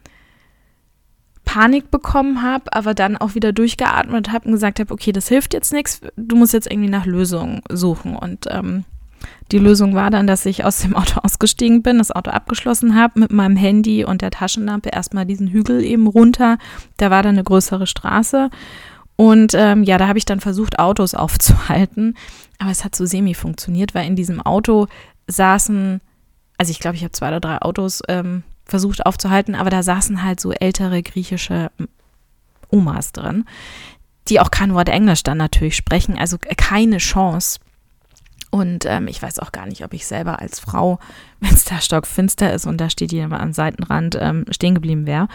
Panik 1.55 1.93
bekommen 1.93 2.43
habe, 2.43 2.65
aber 2.73 2.95
dann 2.95 3.17
auch 3.17 3.37
wieder 3.37 3.53
durchgeatmet 3.53 4.33
habe 4.33 4.47
und 4.47 4.53
gesagt 4.55 4.81
habe, 4.81 4.93
okay, 4.93 5.13
das 5.13 5.29
hilft 5.29 5.55
jetzt 5.55 5.73
nichts, 5.73 6.01
du 6.17 6.35
musst 6.35 6.53
jetzt 6.53 6.69
irgendwie 6.69 6.91
nach 6.91 7.07
Lösungen 7.07 7.61
suchen. 7.71 8.17
Und 8.17 8.47
ähm, 8.51 8.85
die 9.53 9.59
Lösung 9.59 9.95
war 9.95 10.11
dann, 10.11 10.27
dass 10.27 10.47
ich 10.47 10.65
aus 10.65 10.79
dem 10.79 10.97
Auto 10.97 11.21
ausgestiegen 11.23 11.85
bin, 11.85 11.99
das 11.99 12.11
Auto 12.11 12.33
abgeschlossen 12.33 12.97
habe, 12.97 13.21
mit 13.21 13.31
meinem 13.31 13.55
Handy 13.55 14.05
und 14.05 14.21
der 14.21 14.33
Taschenlampe 14.33 14.89
erstmal 14.89 15.27
diesen 15.27 15.47
Hügel 15.47 15.85
eben 15.85 16.09
runter. 16.09 16.59
Da 16.97 17.13
war 17.13 17.23
dann 17.23 17.37
eine 17.37 17.45
größere 17.45 17.87
Straße. 17.87 18.51
Und 19.15 19.55
ähm, 19.55 19.85
ja, 19.85 19.97
da 19.97 20.09
habe 20.09 20.19
ich 20.19 20.25
dann 20.25 20.41
versucht, 20.41 20.81
Autos 20.81 21.15
aufzuhalten. 21.15 22.17
Aber 22.59 22.73
es 22.73 22.85
hat 22.85 22.97
so 22.97 23.07
semi 23.07 23.33
funktioniert, 23.33 23.95
weil 23.95 24.09
in 24.09 24.17
diesem 24.17 24.41
Auto 24.41 24.89
saßen, 25.29 26.01
also 26.59 26.73
ich 26.73 26.81
glaube, 26.81 26.97
ich 26.97 27.05
habe 27.05 27.13
zwei 27.13 27.29
oder 27.29 27.39
drei 27.39 27.63
Autos 27.63 28.03
ähm, 28.09 28.43
versucht 28.65 29.05
aufzuhalten, 29.07 29.55
aber 29.55 29.71
da 29.71 29.83
saßen 29.83 30.23
halt 30.23 30.41
so 30.41 30.53
ältere 30.53 31.03
griechische 31.03 31.71
Omas 32.71 33.13
drin, 33.13 33.45
die 34.29 34.41
auch 34.41 34.51
kein 34.51 34.75
Wort 34.75 34.89
Englisch 34.89 35.23
dann 35.23 35.39
natürlich 35.39 35.77
sprechen, 35.77 36.19
also 36.19 36.39
keine 36.57 36.99
Chance. 36.99 37.61
Und 38.51 38.87
ähm, 38.87 39.09
ich 39.09 39.21
weiß 39.21 39.41
auch 39.41 39.51
gar 39.51 39.67
nicht, 39.67 39.85
ob 39.85 39.93
ich 39.95 40.07
selber 40.07 40.41
als 40.41 40.61
Frau, 40.61 40.99
wenn 41.41 41.53
es 41.53 41.65
da 41.65 41.81
stockfinster 41.81 42.53
ist 42.53 42.67
und 42.67 42.81
da 42.81 42.89
steht 42.89 43.13
jemand 43.13 43.43
am 43.43 43.53
Seitenrand, 43.53 44.17
ähm, 44.21 44.45
stehen 44.51 44.75
geblieben 44.75 45.07
wäre. 45.07 45.29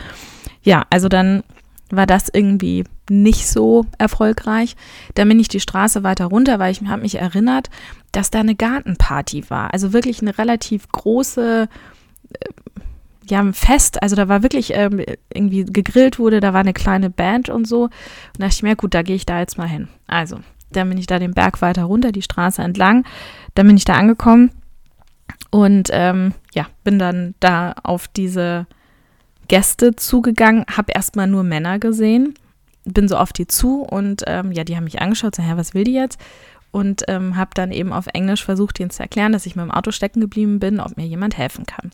Ja, 0.64 0.86
also 0.90 1.10
dann 1.10 1.44
war 1.90 2.06
das 2.06 2.30
irgendwie 2.32 2.84
nicht 3.10 3.48
so 3.48 3.86
erfolgreich. 3.98 4.76
Dann 5.16 5.28
bin 5.28 5.40
ich 5.40 5.48
die 5.48 5.60
Straße 5.60 6.04
weiter 6.04 6.26
runter, 6.26 6.60
weil 6.60 6.72
ich 6.72 6.82
habe 6.82 7.02
mich 7.02 7.16
erinnert, 7.16 7.70
dass 8.12 8.30
da 8.32 8.40
eine 8.40 8.56
Gartenparty 8.56 9.50
war. 9.50 9.74
Also 9.74 9.94
wirklich 9.94 10.22
eine 10.22 10.38
relativ 10.38 10.88
große, 10.90 11.68
äh, 12.34 12.46
ja, 13.30 13.40
ein 13.40 13.54
Fest. 13.54 14.02
Also 14.02 14.16
da 14.16 14.28
war 14.28 14.44
wirklich 14.44 14.74
ähm, 14.74 15.04
irgendwie 15.34 15.66
gegrillt 15.66 16.20
wurde, 16.20 16.40
da 16.40 16.54
war 16.54 16.62
eine 16.62 16.74
kleine 16.74 17.10
Band 17.10 17.50
und 17.50 17.68
so. 17.68 17.84
Und 17.84 17.92
da 18.38 18.46
dachte 18.46 18.56
ich 18.56 18.64
mir, 18.64 18.76
gut, 18.76 18.94
da 18.94 19.02
gehe 19.02 19.16
ich 19.16 19.26
da 19.26 19.40
jetzt 19.40 19.58
mal 19.58 19.68
hin. 19.68 19.88
Also, 20.08 20.40
dann 20.72 20.90
bin 20.90 20.98
ich 20.98 21.08
da 21.08 21.20
den 21.20 21.34
Berg 21.34 21.62
weiter 21.62 21.84
runter, 21.84 22.12
die 22.12 22.22
Straße 22.22 22.62
entlang. 22.62 23.06
Dann 23.56 23.68
bin 23.68 23.78
ich 23.78 23.86
da 23.86 23.94
angekommen 23.94 24.52
und 25.52 25.90
ähm, 25.92 26.34
ja, 26.54 26.68
bin 26.84 27.00
dann 27.00 27.36
da 27.40 27.74
auf 27.84 28.08
diese 28.08 28.68
Gäste 29.48 29.96
zugegangen, 29.96 30.66
habe 30.72 30.92
erstmal 30.94 31.28
nur 31.28 31.44
Männer 31.44 31.80
gesehen, 31.80 32.36
bin 32.86 33.08
so 33.08 33.18
auf 33.18 33.34
die 33.34 33.48
zu 33.48 33.82
und 33.82 34.24
ähm, 34.28 34.52
ja, 34.52 34.64
die 34.64 34.76
haben 34.76 34.84
mich 34.84 35.02
angeschaut, 35.02 35.36
so, 35.36 35.44
hä, 35.44 35.54
was 35.56 35.74
will 35.74 35.84
die 35.84 35.94
jetzt? 35.94 36.20
Und 36.72 37.04
ähm, 37.08 37.36
habe 37.36 37.50
dann 37.56 37.72
eben 37.72 37.92
auf 37.92 38.06
Englisch 38.14 38.46
versucht, 38.46 38.80
ihnen 38.80 38.92
zu 38.92 39.02
erklären, 39.02 39.32
dass 39.32 39.48
ich 39.48 39.56
mit 39.56 39.66
dem 39.66 39.72
Auto 39.72 39.90
stecken 39.90 40.22
geblieben 40.22 40.60
bin, 40.60 40.80
ob 40.80 40.98
mir 40.98 41.08
jemand 41.08 41.36
helfen 41.36 41.66
kann. 41.66 41.90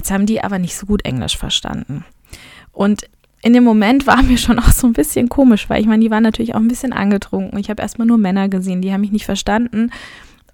Jetzt 0.00 0.10
haben 0.10 0.24
die 0.24 0.42
aber 0.42 0.58
nicht 0.58 0.74
so 0.74 0.86
gut 0.86 1.04
Englisch 1.04 1.36
verstanden. 1.36 2.06
Und 2.72 3.02
in 3.42 3.52
dem 3.52 3.64
Moment 3.64 4.06
war 4.06 4.22
mir 4.22 4.38
schon 4.38 4.58
auch 4.58 4.72
so 4.72 4.86
ein 4.86 4.94
bisschen 4.94 5.28
komisch, 5.28 5.68
weil 5.68 5.82
ich 5.82 5.86
meine, 5.86 6.02
die 6.02 6.10
waren 6.10 6.22
natürlich 6.22 6.54
auch 6.54 6.60
ein 6.60 6.68
bisschen 6.68 6.94
angetrunken. 6.94 7.58
Ich 7.58 7.68
habe 7.68 7.82
erstmal 7.82 8.06
nur 8.06 8.16
Männer 8.16 8.48
gesehen, 8.48 8.80
die 8.80 8.94
haben 8.94 9.02
mich 9.02 9.12
nicht 9.12 9.26
verstanden. 9.26 9.90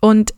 Und 0.01 0.35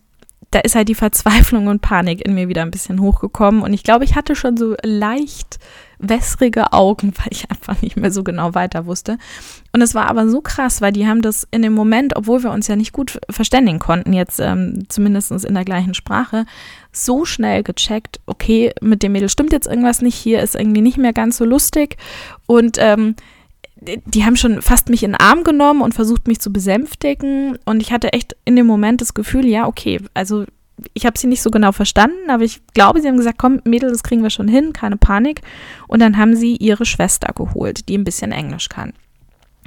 da 0.50 0.58
ist 0.58 0.74
halt 0.74 0.90
die 0.90 0.94
Verzweiflung 0.94 1.68
und 1.68 1.80
Panik 1.80 2.20
in 2.20 2.34
mir 2.34 2.48
wieder 2.48 2.60
ein 2.60 2.70
bisschen 2.70 3.00
hochgekommen. 3.00 3.62
Und 3.62 3.72
ich 3.72 3.82
glaube, 3.82 4.04
ich 4.04 4.14
hatte 4.14 4.36
schon 4.36 4.58
so 4.58 4.76
leicht 4.82 5.58
wässrige 5.99 6.73
Augen, 6.73 7.12
weil 7.19 7.28
ich 7.31 7.50
einfach 7.50 7.81
nicht 7.83 7.97
mehr 7.97 8.11
so 8.11 8.25
genau 8.25 8.55
weiter 8.55 8.87
wusste. 8.87 9.19
Und 9.73 9.83
es 9.83 9.95
war 9.95 10.09
aber 10.09 10.28
so 10.28 10.40
krass, 10.40 10.81
weil 10.81 10.93
die 10.93 11.07
haben 11.07 11.23
das 11.23 11.47
in 11.50 11.62
dem 11.62 11.75
Moment, 11.75 12.17
obwohl 12.17 12.43
wir 12.43 12.50
uns 12.50 12.69
ja 12.69 12.76
nicht 12.76 12.93
gut 12.93 13.19
verständigen 13.31 13.78
konnten, 13.78 14.12
jetzt 14.12 14.40
ähm, 14.40 14.85
zumindest 14.88 15.31
in 15.31 15.55
der 15.55 15.64
gleichen 15.64 15.95
Sprache, 15.95 16.47
so 16.93 17.25
schnell 17.25 17.62
gecheckt, 17.62 18.21
okay, 18.26 18.73
mit 18.81 19.02
dem 19.02 19.12
Mädel 19.12 19.28
stimmt 19.28 19.52
jetzt 19.52 19.67
irgendwas 19.67 20.02
nicht, 20.02 20.14
hier 20.14 20.43
ist 20.43 20.55
irgendwie 20.55 20.81
nicht 20.81 20.99
mehr 20.99 21.12
ganz 21.12 21.37
so 21.37 21.45
lustig. 21.45 21.97
Und 22.47 22.76
ähm, 22.78 23.14
die 23.81 24.25
haben 24.25 24.37
schon 24.37 24.61
fast 24.61 24.88
mich 24.88 25.02
in 25.02 25.12
den 25.12 25.21
Arm 25.21 25.45
genommen 25.45 25.83
und 25.83 25.95
versucht, 25.95 26.26
mich 26.26 26.40
zu 26.40 26.52
besänftigen. 26.52 27.59
Und 27.64 27.81
ich 27.81 27.93
hatte 27.93 28.12
echt 28.12 28.37
in 28.45 28.57
dem 28.57 28.67
Moment 28.67 29.00
das 29.00 29.14
Gefühl, 29.14 29.47
ja, 29.47 29.67
okay, 29.67 30.00
also 30.14 30.45
ich 30.94 31.06
habe 31.06 31.18
sie 31.18 31.26
nicht 31.26 31.42
so 31.42 31.50
genau 31.50 31.73
verstanden, 31.73 32.30
aber 32.30 32.44
ich 32.44 32.61
glaube, 32.75 33.00
sie 33.00 33.08
haben 33.08 33.16
gesagt, 33.16 33.38
komm, 33.38 33.61
Mädel, 33.64 33.90
das 33.90 34.02
kriegen 34.02 34.23
wir 34.23 34.30
schon 34.30 34.49
hin, 34.49 34.73
keine 34.73 34.97
Panik. 34.97 35.42
Und 35.87 36.00
dann 36.00 36.16
haben 36.16 36.37
sie 36.37 36.56
ihre 36.56 36.85
Schwester 36.85 37.32
geholt, 37.35 37.88
die 37.88 37.97
ein 37.97 38.04
bisschen 38.04 38.32
Englisch 38.32 38.68
kann. 38.68 38.92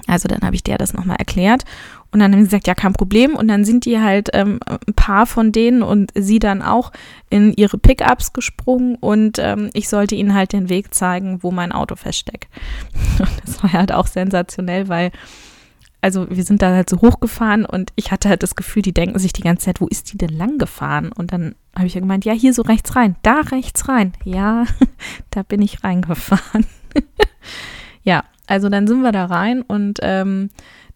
Also 0.07 0.27
dann 0.27 0.41
habe 0.41 0.55
ich 0.55 0.63
der 0.63 0.77
das 0.77 0.93
nochmal 0.93 1.17
erklärt 1.17 1.63
und 2.11 2.19
dann 2.19 2.33
haben 2.33 2.41
sie 2.41 2.47
gesagt, 2.47 2.67
ja, 2.67 2.75
kein 2.75 2.93
Problem. 2.93 3.35
Und 3.35 3.47
dann 3.47 3.63
sind 3.63 3.85
die 3.85 3.99
halt 3.99 4.29
ähm, 4.33 4.59
ein 4.65 4.93
paar 4.93 5.25
von 5.25 5.51
denen 5.51 5.81
und 5.81 6.11
sie 6.15 6.39
dann 6.39 6.61
auch 6.61 6.91
in 7.29 7.53
ihre 7.53 7.77
Pickups 7.77 8.33
gesprungen 8.33 8.95
und 8.95 9.39
ähm, 9.39 9.69
ich 9.73 9.87
sollte 9.87 10.15
ihnen 10.15 10.33
halt 10.33 10.53
den 10.53 10.69
Weg 10.69 10.93
zeigen, 10.93 11.41
wo 11.41 11.51
mein 11.51 11.71
Auto 11.71 11.95
feststeckt. 11.95 12.49
Und 13.19 13.29
das 13.45 13.63
war 13.63 13.71
halt 13.71 13.91
auch 13.91 14.07
sensationell, 14.07 14.89
weil 14.89 15.11
also 16.01 16.27
wir 16.29 16.43
sind 16.43 16.61
da 16.61 16.73
halt 16.73 16.89
so 16.89 16.99
hochgefahren 16.99 17.65
und 17.65 17.93
ich 17.95 18.11
hatte 18.11 18.27
halt 18.29 18.43
das 18.43 18.55
Gefühl, 18.55 18.81
die 18.81 18.93
denken 18.93 19.19
sich 19.19 19.33
die 19.33 19.43
ganze 19.43 19.65
Zeit, 19.65 19.81
wo 19.81 19.87
ist 19.87 20.11
die 20.11 20.17
denn 20.17 20.35
lang 20.35 20.57
gefahren? 20.57 21.11
Und 21.11 21.31
dann 21.31 21.55
habe 21.75 21.87
ich 21.87 21.93
ja 21.93 22.01
gemeint, 22.01 22.25
ja, 22.25 22.33
hier 22.33 22.53
so 22.53 22.63
rechts 22.63 22.95
rein, 22.95 23.15
da 23.21 23.41
rechts 23.41 23.87
rein. 23.87 24.13
Ja, 24.23 24.65
da 25.29 25.43
bin 25.43 25.61
ich 25.61 25.83
reingefahren. 25.83 26.65
ja, 28.03 28.23
also 28.47 28.69
dann 28.69 28.87
sind 28.87 29.01
wir 29.01 29.11
da 29.11 29.25
rein 29.25 29.61
und 29.61 29.99
ähm, 30.01 30.49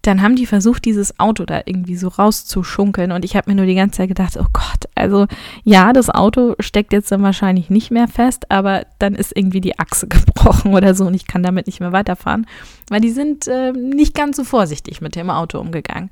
dann 0.05 0.21
haben 0.21 0.35
die 0.35 0.45
versucht, 0.45 0.85
dieses 0.85 1.19
Auto 1.19 1.45
da 1.45 1.62
irgendwie 1.65 1.95
so 1.95 2.07
rauszuschunkeln. 2.07 3.12
Und 3.12 3.25
ich 3.25 3.35
habe 3.35 3.50
mir 3.50 3.55
nur 3.55 3.65
die 3.65 3.75
ganze 3.75 3.97
Zeit 3.97 4.09
gedacht, 4.09 4.38
oh 4.39 4.45
Gott, 4.53 4.89
also 4.93 5.27
ja, 5.63 5.93
das 5.93 6.09
Auto 6.09 6.55
steckt 6.59 6.93
jetzt 6.93 7.12
dann 7.12 7.24
wahrscheinlich 7.24 7.69
nicht 7.69 7.91
mehr 7.91 8.07
fest, 8.07 8.51
aber 8.51 8.85
dann 9.00 9.15
ist 9.15 9.35
irgendwie 9.35 9.62
die 9.62 9.79
Achse 9.79 10.07
gebrochen 10.09 10.74
oder 10.74 10.93
so 10.95 11.05
und 11.05 11.13
ich 11.13 11.27
kann 11.27 11.43
damit 11.43 11.67
nicht 11.67 11.79
mehr 11.79 11.91
weiterfahren. 11.91 12.45
Weil 12.89 13.01
die 13.01 13.12
sind 13.12 13.47
äh, 13.47 13.71
nicht 13.71 14.13
ganz 14.13 14.38
so 14.38 14.43
vorsichtig 14.43 15.01
mit 15.01 15.15
dem 15.15 15.29
Auto 15.29 15.59
umgegangen. 15.59 16.12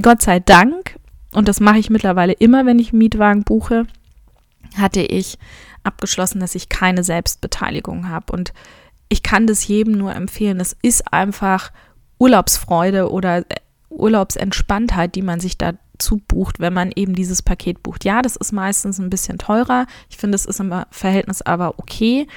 Gott 0.00 0.22
sei 0.22 0.40
Dank, 0.40 0.96
und 1.32 1.48
das 1.48 1.60
mache 1.60 1.78
ich 1.78 1.90
mittlerweile 1.90 2.32
immer, 2.32 2.66
wenn 2.66 2.78
ich 2.78 2.92
einen 2.92 2.98
Mietwagen 2.98 3.44
buche, 3.44 3.86
hatte 4.76 5.00
ich 5.00 5.38
abgeschlossen, 5.82 6.40
dass 6.40 6.54
ich 6.54 6.68
keine 6.68 7.04
Selbstbeteiligung 7.04 8.08
habe. 8.08 8.32
Und 8.32 8.52
ich 9.08 9.22
kann 9.22 9.46
das 9.46 9.66
jedem 9.66 9.94
nur 9.94 10.14
empfehlen. 10.14 10.60
Es 10.60 10.76
ist 10.82 11.12
einfach 11.12 11.72
Urlaubsfreude 12.20 13.10
oder 13.10 13.38
äh, 13.38 13.56
Urlaubsentspanntheit, 13.88 15.16
die 15.16 15.22
man 15.22 15.40
sich 15.40 15.58
dazu 15.58 16.20
bucht, 16.28 16.60
wenn 16.60 16.72
man 16.72 16.92
eben 16.94 17.14
dieses 17.14 17.42
Paket 17.42 17.82
bucht. 17.82 18.04
Ja, 18.04 18.22
das 18.22 18.36
ist 18.36 18.52
meistens 18.52 19.00
ein 19.00 19.10
bisschen 19.10 19.38
teurer. 19.38 19.86
Ich 20.08 20.18
finde, 20.18 20.36
es 20.36 20.44
ist 20.44 20.60
im 20.60 20.72
Verhältnis 20.90 21.42
aber 21.42 21.78
okay. 21.78 22.28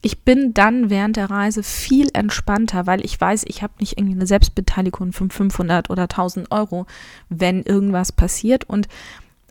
Ich 0.00 0.22
bin 0.22 0.52
dann 0.54 0.90
während 0.90 1.16
der 1.16 1.30
Reise 1.30 1.62
viel 1.62 2.08
entspannter, 2.12 2.86
weil 2.86 3.04
ich 3.04 3.18
weiß, 3.18 3.44
ich 3.46 3.62
habe 3.62 3.72
nicht 3.80 3.98
irgendwie 3.98 4.16
eine 4.16 4.26
Selbstbeteiligung 4.26 5.12
von 5.12 5.30
500 5.30 5.90
oder 5.90 6.02
1000 6.02 6.50
Euro, 6.52 6.86
wenn 7.30 7.62
irgendwas 7.62 8.12
passiert. 8.12 8.64
Und 8.64 8.86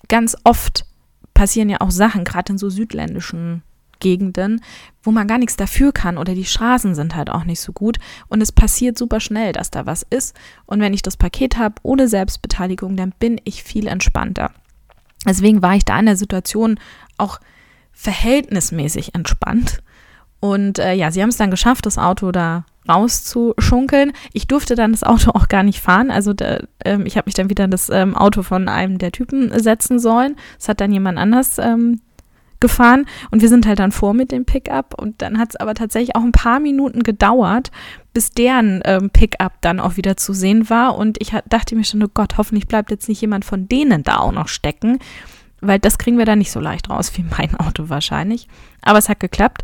ganz 0.09 0.37
oft 0.43 0.85
passieren 1.33 1.69
ja 1.69 1.81
auch 1.81 1.91
Sachen, 1.91 2.23
gerade 2.23 2.53
in 2.53 2.57
so 2.59 2.69
südländischen 2.69 3.63
Gegenden, 4.03 4.61
wo 5.01 5.09
man 5.09 5.27
gar 5.27 5.39
nichts 5.39 5.55
dafür 5.55 5.91
kann 5.91 6.19
oder 6.19 6.35
die 6.35 6.45
Straßen 6.45 6.93
sind 6.93 7.15
halt 7.15 7.31
auch 7.31 7.45
nicht 7.45 7.59
so 7.59 7.73
gut 7.73 7.97
und 8.27 8.41
es 8.41 8.51
passiert 8.51 8.99
super 8.99 9.19
schnell, 9.19 9.51
dass 9.53 9.71
da 9.71 9.87
was 9.87 10.03
ist 10.03 10.35
und 10.67 10.79
wenn 10.79 10.93
ich 10.93 11.01
das 11.01 11.17
Paket 11.17 11.57
habe 11.57 11.75
ohne 11.81 12.07
Selbstbeteiligung, 12.07 12.95
dann 12.95 13.13
bin 13.19 13.41
ich 13.43 13.63
viel 13.63 13.87
entspannter. 13.87 14.51
Deswegen 15.25 15.63
war 15.63 15.75
ich 15.75 15.85
da 15.85 15.97
in 15.97 16.05
der 16.05 16.17
Situation 16.17 16.79
auch 17.17 17.39
verhältnismäßig 17.93 19.15
entspannt 19.15 19.81
und 20.43 20.77
äh, 20.77 20.93
ja, 20.93 21.09
sie 21.09 21.21
haben 21.21 21.29
es 21.29 21.37
dann 21.37 21.51
geschafft, 21.51 21.85
das 21.85 21.97
Auto 21.97 22.33
da 22.33 22.65
rauszuschunkeln. 22.89 24.11
Ich 24.33 24.45
durfte 24.45 24.75
dann 24.75 24.91
das 24.91 25.03
Auto 25.03 25.31
auch 25.33 25.47
gar 25.47 25.63
nicht 25.63 25.79
fahren. 25.79 26.11
Also 26.11 26.33
da, 26.33 26.59
ähm, 26.83 27.05
ich 27.05 27.15
habe 27.15 27.27
mich 27.27 27.33
dann 27.33 27.49
wieder 27.49 27.63
in 27.63 27.71
das 27.71 27.89
ähm, 27.89 28.13
Auto 28.13 28.43
von 28.43 28.67
einem 28.67 28.97
der 28.97 29.13
Typen 29.13 29.57
setzen 29.57 29.99
sollen. 29.99 30.35
Das 30.57 30.67
hat 30.67 30.81
dann 30.81 30.91
jemand 30.91 31.17
anders 31.17 31.59
ähm, 31.59 32.01
gefahren 32.63 33.05
und 33.29 33.41
wir 33.41 33.49
sind 33.49 33.67
halt 33.67 33.79
dann 33.79 33.91
vor 33.91 34.13
mit 34.13 34.31
dem 34.31 34.45
Pickup 34.45 34.99
und 34.99 35.21
dann 35.21 35.37
hat 35.37 35.49
es 35.49 35.55
aber 35.57 35.73
tatsächlich 35.73 36.15
auch 36.15 36.23
ein 36.23 36.31
paar 36.31 36.61
Minuten 36.61 37.03
gedauert, 37.03 37.71
bis 38.13 38.31
deren 38.31 38.81
ähm, 38.85 39.09
Pickup 39.09 39.61
dann 39.61 39.81
auch 39.81 39.97
wieder 39.97 40.15
zu 40.15 40.33
sehen 40.33 40.69
war 40.69 40.97
und 40.97 41.21
ich 41.21 41.33
dachte 41.49 41.75
mir 41.75 41.83
schon, 41.83 42.01
oh 42.01 42.09
Gott, 42.13 42.37
hoffentlich 42.37 42.67
bleibt 42.67 42.89
jetzt 42.89 43.09
nicht 43.09 43.19
jemand 43.19 43.43
von 43.43 43.67
denen 43.67 44.03
da 44.03 44.17
auch 44.17 44.31
noch 44.31 44.47
stecken, 44.47 44.99
weil 45.59 45.77
das 45.77 45.97
kriegen 45.97 46.17
wir 46.17 46.25
da 46.25 46.37
nicht 46.37 46.51
so 46.51 46.61
leicht 46.61 46.89
raus 46.89 47.11
wie 47.15 47.25
mein 47.37 47.55
Auto 47.55 47.89
wahrscheinlich. 47.89 48.47
Aber 48.81 48.99
es 48.99 49.09
hat 49.09 49.19
geklappt. 49.19 49.63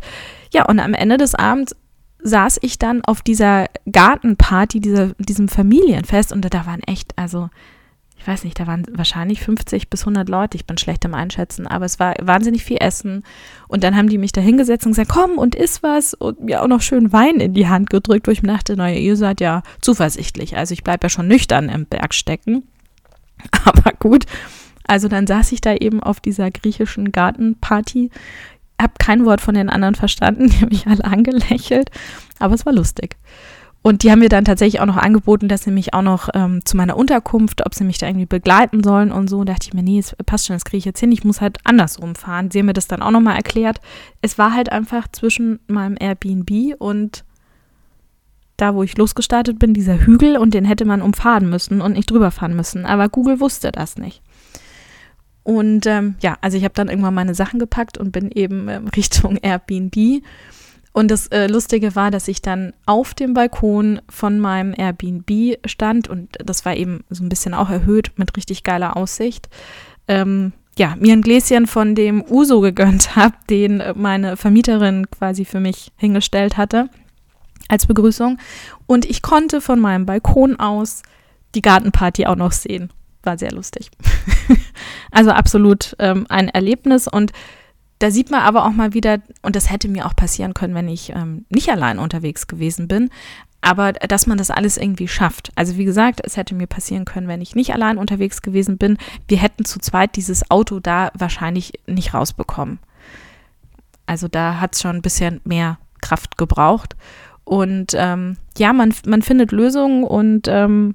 Ja, 0.52 0.66
und 0.66 0.78
am 0.78 0.94
Ende 0.94 1.16
des 1.16 1.34
Abends 1.34 1.74
saß 2.22 2.58
ich 2.62 2.78
dann 2.78 3.02
auf 3.04 3.22
dieser 3.22 3.66
Gartenparty, 3.90 4.80
dieser, 4.80 5.14
diesem 5.18 5.48
Familienfest 5.48 6.32
und 6.32 6.42
da 6.52 6.66
waren 6.66 6.82
echt, 6.82 7.16
also 7.16 7.48
ich 8.20 8.26
weiß 8.26 8.44
nicht, 8.44 8.60
da 8.60 8.66
waren 8.66 8.86
wahrscheinlich 8.92 9.40
50 9.40 9.88
bis 9.88 10.02
100 10.02 10.28
Leute, 10.28 10.58
ich 10.58 10.66
bin 10.66 10.76
schlecht 10.76 11.06
im 11.06 11.14
Einschätzen, 11.14 11.66
aber 11.66 11.86
es 11.86 11.98
war 11.98 12.14
wahnsinnig 12.20 12.64
viel 12.64 12.76
Essen. 12.78 13.24
Und 13.66 13.82
dann 13.82 13.96
haben 13.96 14.10
die 14.10 14.18
mich 14.18 14.32
da 14.32 14.42
hingesetzt 14.42 14.84
und 14.84 14.92
gesagt, 14.92 15.10
komm 15.10 15.38
und 15.38 15.54
iss 15.54 15.82
was 15.82 16.12
und 16.12 16.42
mir 16.42 16.62
auch 16.62 16.68
noch 16.68 16.82
schön 16.82 17.14
Wein 17.14 17.40
in 17.40 17.54
die 17.54 17.68
Hand 17.68 17.88
gedrückt, 17.88 18.26
wo 18.26 18.30
ich 18.30 18.42
mir 18.42 18.52
dachte, 18.52 18.76
naja, 18.76 18.98
ihr 18.98 19.16
seid 19.16 19.40
ja 19.40 19.62
zuversichtlich. 19.80 20.54
Also 20.54 20.74
ich 20.74 20.84
bleibe 20.84 21.06
ja 21.06 21.08
schon 21.08 21.28
nüchtern 21.28 21.70
im 21.70 21.86
Berg 21.86 22.12
stecken. 22.12 22.64
Aber 23.64 23.92
gut, 23.98 24.26
also 24.86 25.08
dann 25.08 25.26
saß 25.26 25.52
ich 25.52 25.62
da 25.62 25.74
eben 25.74 26.02
auf 26.02 26.20
dieser 26.20 26.50
griechischen 26.50 27.12
Gartenparty, 27.12 28.10
habe 28.78 28.92
kein 28.98 29.24
Wort 29.24 29.40
von 29.40 29.54
den 29.54 29.70
anderen 29.70 29.94
verstanden, 29.94 30.46
die 30.50 30.60
haben 30.60 30.68
mich 30.68 30.86
alle 30.86 31.04
angelächelt. 31.04 31.90
aber 32.38 32.54
es 32.54 32.66
war 32.66 32.74
lustig. 32.74 33.16
Und 33.82 34.02
die 34.02 34.10
haben 34.10 34.18
mir 34.18 34.28
dann 34.28 34.44
tatsächlich 34.44 34.80
auch 34.80 34.86
noch 34.86 34.98
angeboten, 34.98 35.48
dass 35.48 35.64
sie 35.64 35.70
mich 35.70 35.94
auch 35.94 36.02
noch 36.02 36.28
ähm, 36.34 36.64
zu 36.66 36.76
meiner 36.76 36.98
Unterkunft, 36.98 37.64
ob 37.64 37.74
sie 37.74 37.84
mich 37.84 37.96
da 37.96 38.06
irgendwie 38.06 38.26
begleiten 38.26 38.82
sollen 38.82 39.10
und 39.10 39.30
so. 39.30 39.38
Und 39.38 39.48
dachte 39.48 39.68
ich 39.68 39.74
mir, 39.74 39.82
nee, 39.82 39.98
es 39.98 40.14
passt 40.26 40.46
schon, 40.46 40.56
das 40.56 40.66
kriege 40.66 40.78
ich 40.78 40.84
jetzt 40.84 41.00
hin. 41.00 41.12
Ich 41.12 41.24
muss 41.24 41.40
halt 41.40 41.58
andersrum 41.64 42.14
fahren. 42.14 42.50
Sie 42.50 42.58
haben 42.58 42.66
mir 42.66 42.74
das 42.74 42.88
dann 42.88 43.00
auch 43.00 43.10
nochmal 43.10 43.36
erklärt. 43.36 43.80
Es 44.20 44.36
war 44.36 44.52
halt 44.52 44.70
einfach 44.70 45.08
zwischen 45.08 45.60
meinem 45.66 45.96
Airbnb 45.98 46.50
und 46.78 47.24
da, 48.58 48.74
wo 48.74 48.82
ich 48.82 48.98
losgestartet 48.98 49.58
bin, 49.58 49.72
dieser 49.72 49.98
Hügel 49.98 50.36
und 50.36 50.52
den 50.52 50.66
hätte 50.66 50.84
man 50.84 51.00
umfahren 51.00 51.48
müssen 51.48 51.80
und 51.80 51.94
nicht 51.94 52.10
drüber 52.10 52.30
fahren 52.30 52.54
müssen. 52.54 52.84
Aber 52.84 53.08
Google 53.08 53.40
wusste 53.40 53.72
das 53.72 53.96
nicht. 53.96 54.20
Und 55.42 55.86
ähm, 55.86 56.16
ja, 56.20 56.36
also 56.42 56.58
ich 56.58 56.64
habe 56.64 56.74
dann 56.74 56.88
irgendwann 56.88 57.14
meine 57.14 57.34
Sachen 57.34 57.58
gepackt 57.58 57.96
und 57.96 58.12
bin 58.12 58.30
eben 58.30 58.68
ähm, 58.68 58.88
Richtung 58.88 59.38
Airbnb 59.38 60.22
und 60.92 61.10
das 61.10 61.28
äh, 61.28 61.46
Lustige 61.46 61.94
war, 61.94 62.10
dass 62.10 62.26
ich 62.28 62.42
dann 62.42 62.72
auf 62.86 63.14
dem 63.14 63.34
Balkon 63.34 64.00
von 64.08 64.40
meinem 64.40 64.74
Airbnb 64.76 65.58
stand 65.64 66.08
und 66.08 66.36
das 66.44 66.64
war 66.64 66.74
eben 66.74 67.04
so 67.10 67.22
ein 67.22 67.28
bisschen 67.28 67.54
auch 67.54 67.70
erhöht 67.70 68.12
mit 68.16 68.36
richtig 68.36 68.64
geiler 68.64 68.96
Aussicht. 68.96 69.48
Ähm, 70.08 70.52
ja, 70.76 70.96
mir 70.98 71.12
ein 71.12 71.22
Gläschen 71.22 71.66
von 71.66 71.94
dem 71.94 72.24
Uso 72.28 72.60
gegönnt 72.60 73.14
habe, 73.16 73.34
den 73.48 73.82
meine 73.94 74.36
Vermieterin 74.36 75.10
quasi 75.10 75.44
für 75.44 75.60
mich 75.60 75.92
hingestellt 75.96 76.56
hatte 76.56 76.88
als 77.68 77.86
Begrüßung. 77.86 78.38
Und 78.86 79.04
ich 79.04 79.22
konnte 79.22 79.60
von 79.60 79.78
meinem 79.78 80.06
Balkon 80.06 80.58
aus 80.58 81.02
die 81.54 81.62
Gartenparty 81.62 82.26
auch 82.26 82.36
noch 82.36 82.52
sehen. 82.52 82.90
War 83.22 83.38
sehr 83.38 83.52
lustig. 83.52 83.90
also 85.10 85.30
absolut 85.30 85.94
ähm, 85.98 86.26
ein 86.28 86.48
Erlebnis 86.48 87.06
und 87.06 87.32
da 88.00 88.10
sieht 88.10 88.30
man 88.30 88.40
aber 88.40 88.64
auch 88.64 88.72
mal 88.72 88.94
wieder, 88.94 89.18
und 89.42 89.54
das 89.56 89.70
hätte 89.70 89.88
mir 89.88 90.06
auch 90.06 90.16
passieren 90.16 90.54
können, 90.54 90.74
wenn 90.74 90.88
ich 90.88 91.10
ähm, 91.10 91.44
nicht 91.50 91.68
allein 91.68 91.98
unterwegs 91.98 92.46
gewesen 92.46 92.88
bin, 92.88 93.10
aber 93.60 93.92
dass 93.92 94.26
man 94.26 94.38
das 94.38 94.50
alles 94.50 94.78
irgendwie 94.78 95.06
schafft. 95.06 95.52
Also 95.54 95.76
wie 95.76 95.84
gesagt, 95.84 96.20
es 96.24 96.38
hätte 96.38 96.54
mir 96.54 96.66
passieren 96.66 97.04
können, 97.04 97.28
wenn 97.28 97.42
ich 97.42 97.54
nicht 97.54 97.74
allein 97.74 97.98
unterwegs 97.98 98.40
gewesen 98.40 98.78
bin. 98.78 98.96
Wir 99.28 99.36
hätten 99.36 99.66
zu 99.66 99.78
zweit 99.80 100.16
dieses 100.16 100.50
Auto 100.50 100.80
da 100.80 101.10
wahrscheinlich 101.14 101.74
nicht 101.86 102.14
rausbekommen. 102.14 102.78
Also 104.06 104.28
da 104.28 104.60
hat 104.60 104.74
es 104.74 104.80
schon 104.80 104.96
ein 104.96 105.02
bisschen 105.02 105.42
mehr 105.44 105.78
Kraft 106.00 106.38
gebraucht. 106.38 106.96
Und 107.44 107.92
ähm, 107.94 108.38
ja, 108.56 108.72
man, 108.72 108.94
man 109.04 109.20
findet 109.20 109.52
Lösungen 109.52 110.04
und 110.04 110.48
ähm, 110.48 110.94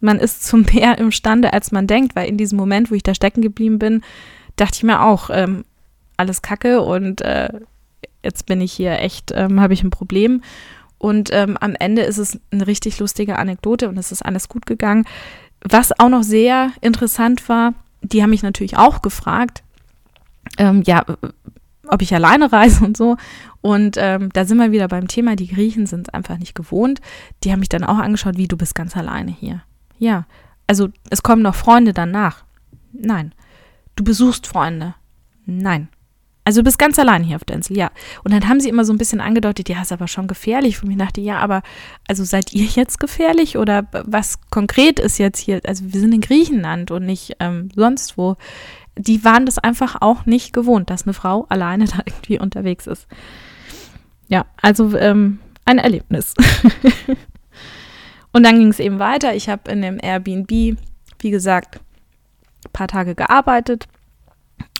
man 0.00 0.18
ist 0.18 0.44
zum 0.44 0.62
mehr 0.72 0.96
imstande, 0.96 1.52
als 1.52 1.70
man 1.70 1.86
denkt, 1.86 2.16
weil 2.16 2.28
in 2.30 2.38
diesem 2.38 2.56
Moment, 2.56 2.90
wo 2.90 2.94
ich 2.94 3.02
da 3.02 3.14
stecken 3.14 3.42
geblieben 3.42 3.78
bin, 3.78 4.00
dachte 4.56 4.76
ich 4.76 4.84
mir 4.84 5.02
auch, 5.02 5.28
ähm, 5.30 5.66
alles 6.16 6.42
Kacke 6.42 6.82
und 6.82 7.20
äh, 7.22 7.48
jetzt 8.22 8.46
bin 8.46 8.60
ich 8.60 8.72
hier 8.72 8.98
echt, 8.98 9.32
ähm, 9.34 9.60
habe 9.60 9.74
ich 9.74 9.82
ein 9.82 9.90
Problem. 9.90 10.42
Und 10.98 11.30
ähm, 11.32 11.56
am 11.58 11.74
Ende 11.74 12.02
ist 12.02 12.18
es 12.18 12.40
eine 12.50 12.66
richtig 12.66 12.98
lustige 12.98 13.38
Anekdote 13.38 13.88
und 13.88 13.98
es 13.98 14.12
ist 14.12 14.22
alles 14.22 14.48
gut 14.48 14.66
gegangen. 14.66 15.04
Was 15.60 15.98
auch 15.98 16.08
noch 16.08 16.22
sehr 16.22 16.72
interessant 16.80 17.48
war, 17.48 17.74
die 18.02 18.22
haben 18.22 18.30
mich 18.30 18.42
natürlich 18.42 18.76
auch 18.76 19.02
gefragt, 19.02 19.62
ähm, 20.58 20.82
ja, 20.86 21.04
ob 21.88 22.02
ich 22.02 22.14
alleine 22.14 22.52
reise 22.52 22.84
und 22.84 22.96
so. 22.96 23.16
Und 23.60 23.96
ähm, 23.98 24.30
da 24.32 24.44
sind 24.44 24.58
wir 24.58 24.72
wieder 24.72 24.88
beim 24.88 25.08
Thema, 25.08 25.36
die 25.36 25.48
Griechen 25.48 25.86
sind 25.86 26.08
es 26.08 26.14
einfach 26.14 26.38
nicht 26.38 26.54
gewohnt. 26.54 27.00
Die 27.42 27.52
haben 27.52 27.60
mich 27.60 27.68
dann 27.68 27.84
auch 27.84 27.98
angeschaut, 27.98 28.36
wie 28.36 28.48
du 28.48 28.56
bist 28.56 28.74
ganz 28.74 28.96
alleine 28.96 29.32
hier. 29.32 29.62
Ja, 29.98 30.26
also 30.66 30.88
es 31.10 31.22
kommen 31.22 31.42
noch 31.42 31.54
Freunde 31.54 31.92
danach. 31.92 32.44
Nein. 32.92 33.34
Du 33.96 34.04
besuchst 34.04 34.46
Freunde. 34.46 34.94
Nein. 35.46 35.88
Also 36.46 36.60
du 36.60 36.64
bist 36.64 36.78
ganz 36.78 36.96
allein 37.00 37.24
hier 37.24 37.34
auf 37.34 37.44
der 37.44 37.56
Insel, 37.56 37.76
ja. 37.76 37.90
Und 38.22 38.32
dann 38.32 38.48
haben 38.48 38.60
sie 38.60 38.68
immer 38.68 38.84
so 38.84 38.92
ein 38.92 38.98
bisschen 38.98 39.20
angedeutet, 39.20 39.68
ja, 39.68 39.82
ist 39.82 39.90
aber 39.90 40.06
schon 40.06 40.28
gefährlich. 40.28 40.80
Und 40.80 40.92
ich 40.92 40.96
dachte, 40.96 41.20
ja, 41.20 41.38
aber 41.38 41.62
also 42.06 42.22
seid 42.22 42.52
ihr 42.52 42.66
jetzt 42.66 43.00
gefährlich 43.00 43.58
oder 43.58 43.88
was 43.90 44.38
konkret 44.48 45.00
ist 45.00 45.18
jetzt 45.18 45.40
hier? 45.40 45.60
Also 45.66 45.92
wir 45.92 46.00
sind 46.00 46.14
in 46.14 46.20
Griechenland 46.20 46.92
und 46.92 47.04
nicht 47.04 47.34
ähm, 47.40 47.70
sonst 47.74 48.16
wo. 48.16 48.36
Die 48.96 49.24
waren 49.24 49.44
das 49.44 49.58
einfach 49.58 49.96
auch 50.00 50.24
nicht 50.24 50.52
gewohnt, 50.52 50.88
dass 50.88 51.02
eine 51.02 51.14
Frau 51.14 51.46
alleine 51.48 51.86
da 51.86 51.98
irgendwie 52.06 52.38
unterwegs 52.38 52.86
ist. 52.86 53.08
Ja, 54.28 54.46
also 54.62 54.96
ähm, 54.96 55.40
ein 55.64 55.78
Erlebnis. 55.78 56.32
und 58.32 58.46
dann 58.46 58.56
ging 58.56 58.68
es 58.68 58.78
eben 58.78 59.00
weiter. 59.00 59.34
Ich 59.34 59.48
habe 59.48 59.68
in 59.68 59.82
dem 59.82 59.98
Airbnb, 60.00 60.78
wie 61.18 61.30
gesagt, 61.30 61.80
ein 62.64 62.72
paar 62.72 62.86
Tage 62.86 63.16
gearbeitet 63.16 63.88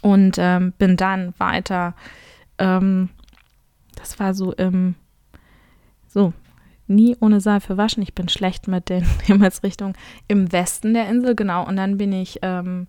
und 0.06 0.36
ähm, 0.38 0.72
bin 0.78 0.96
dann 0.96 1.34
weiter, 1.36 1.96
ähm, 2.58 3.08
das 3.96 4.20
war 4.20 4.34
so 4.34 4.52
im, 4.52 4.94
so, 6.06 6.32
nie 6.86 7.16
ohne 7.18 7.40
Seife 7.40 7.76
waschen. 7.76 8.04
Ich 8.04 8.14
bin 8.14 8.28
schlecht 8.28 8.68
mit 8.68 8.88
den 8.88 9.04
Himmelsrichtungen 9.24 9.96
im 10.28 10.52
Westen 10.52 10.94
der 10.94 11.08
Insel, 11.08 11.34
genau. 11.34 11.66
Und 11.66 11.74
dann 11.74 11.98
bin 11.98 12.12
ich, 12.12 12.38
ähm, 12.42 12.86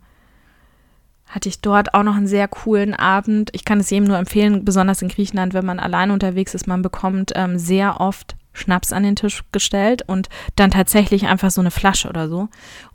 hatte 1.26 1.50
ich 1.50 1.60
dort 1.62 1.96
auch 1.96 2.04
noch 2.04 2.16
einen 2.16 2.28
sehr 2.28 2.48
coolen 2.48 2.94
Abend. 2.94 3.50
Ich 3.54 3.66
kann 3.66 3.80
es 3.80 3.90
jedem 3.90 4.08
nur 4.08 4.20
empfehlen, 4.20 4.64
besonders 4.64 5.02
in 5.02 5.10
Griechenland, 5.10 5.56
wenn 5.56 5.66
man 5.66 5.80
allein 5.80 6.12
unterwegs 6.12 6.54
ist, 6.54 6.68
man 6.68 6.84
bekommt 6.84 7.32
ähm, 7.34 7.58
sehr 7.58 8.00
oft 8.00 8.36
Schnaps 8.54 8.94
an 8.94 9.02
den 9.02 9.16
Tisch 9.16 9.44
gestellt 9.52 10.04
und 10.06 10.30
dann 10.56 10.70
tatsächlich 10.70 11.26
einfach 11.26 11.50
so 11.50 11.62
eine 11.62 11.72
Flasche 11.72 12.10
oder 12.10 12.30
so. 12.30 12.50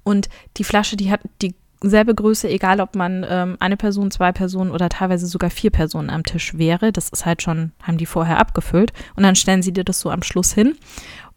Und 0.04 0.28
die 0.58 0.64
Flasche, 0.64 0.96
die 0.96 1.10
hat 1.10 1.22
die 1.40 1.56
selbe 1.82 2.14
Größe, 2.14 2.48
egal 2.48 2.80
ob 2.80 2.94
man 2.94 3.26
ähm, 3.28 3.56
eine 3.60 3.76
Person, 3.76 4.10
zwei 4.10 4.32
Personen 4.32 4.70
oder 4.70 4.88
teilweise 4.88 5.26
sogar 5.26 5.50
vier 5.50 5.70
Personen 5.70 6.10
am 6.10 6.24
Tisch 6.24 6.56
wäre. 6.56 6.92
Das 6.92 7.08
ist 7.08 7.26
halt 7.26 7.42
schon, 7.42 7.72
haben 7.82 7.98
die 7.98 8.06
vorher 8.06 8.38
abgefüllt. 8.38 8.92
Und 9.16 9.22
dann 9.22 9.36
stellen 9.36 9.62
sie 9.62 9.72
dir 9.72 9.84
das 9.84 10.00
so 10.00 10.10
am 10.10 10.22
Schluss 10.22 10.52
hin. 10.52 10.76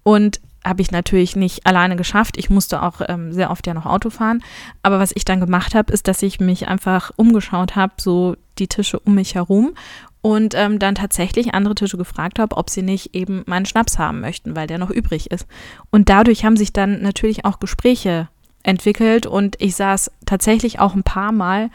Und 0.04 0.40
habe 0.66 0.82
ich 0.82 0.92
natürlich 0.92 1.36
nicht 1.36 1.66
alleine 1.66 1.96
geschafft. 1.96 2.38
Ich 2.38 2.50
musste 2.50 2.82
auch 2.82 3.02
ähm, 3.08 3.32
sehr 3.32 3.52
oft 3.52 3.68
ja 3.68 3.74
noch 3.74 3.86
Auto 3.86 4.10
fahren. 4.10 4.44
Aber 4.82 5.00
was 5.00 5.12
ich 5.16 5.24
dann 5.24 5.40
gemacht 5.40 5.76
habe, 5.76 5.94
ist, 5.94 6.08
dass 6.08 6.24
ich 6.24 6.40
mich 6.40 6.68
einfach 6.68 7.12
umgeschaut 7.16 7.76
habe, 7.76 7.94
so 8.00 8.36
die 8.58 8.68
Tische 8.68 9.00
um 9.00 9.16
mich 9.16 9.36
herum 9.36 9.76
und 10.22 10.56
ähm, 10.56 10.80
dann 10.80 10.96
tatsächlich 10.96 11.54
andere 11.54 11.76
Tische 11.76 11.98
gefragt 11.98 12.40
habe, 12.40 12.58
ob 12.58 12.72
sie 12.72 12.82
nicht 12.82 13.14
eben 13.14 13.44
meinen 13.46 13.68
Schnaps 13.68 14.00
haben 14.00 14.22
möchten, 14.22 14.56
weil 14.56 14.66
der 14.66 14.80
noch 14.80 14.90
übrig 14.90 15.30
ist. 15.30 15.46
Und 15.92 16.10
dadurch 16.10 16.44
haben 16.44 16.58
sich 16.58 16.74
dann 16.74 17.02
natürlich 17.04 17.46
auch 17.46 17.60
Gespräche 17.60 18.28
entwickelt 18.66 19.26
und 19.26 19.56
ich 19.60 19.76
saß 19.76 20.12
tatsächlich 20.26 20.80
auch 20.80 20.96
ein 20.96 21.04
paar 21.04 21.32
Mal 21.32 21.70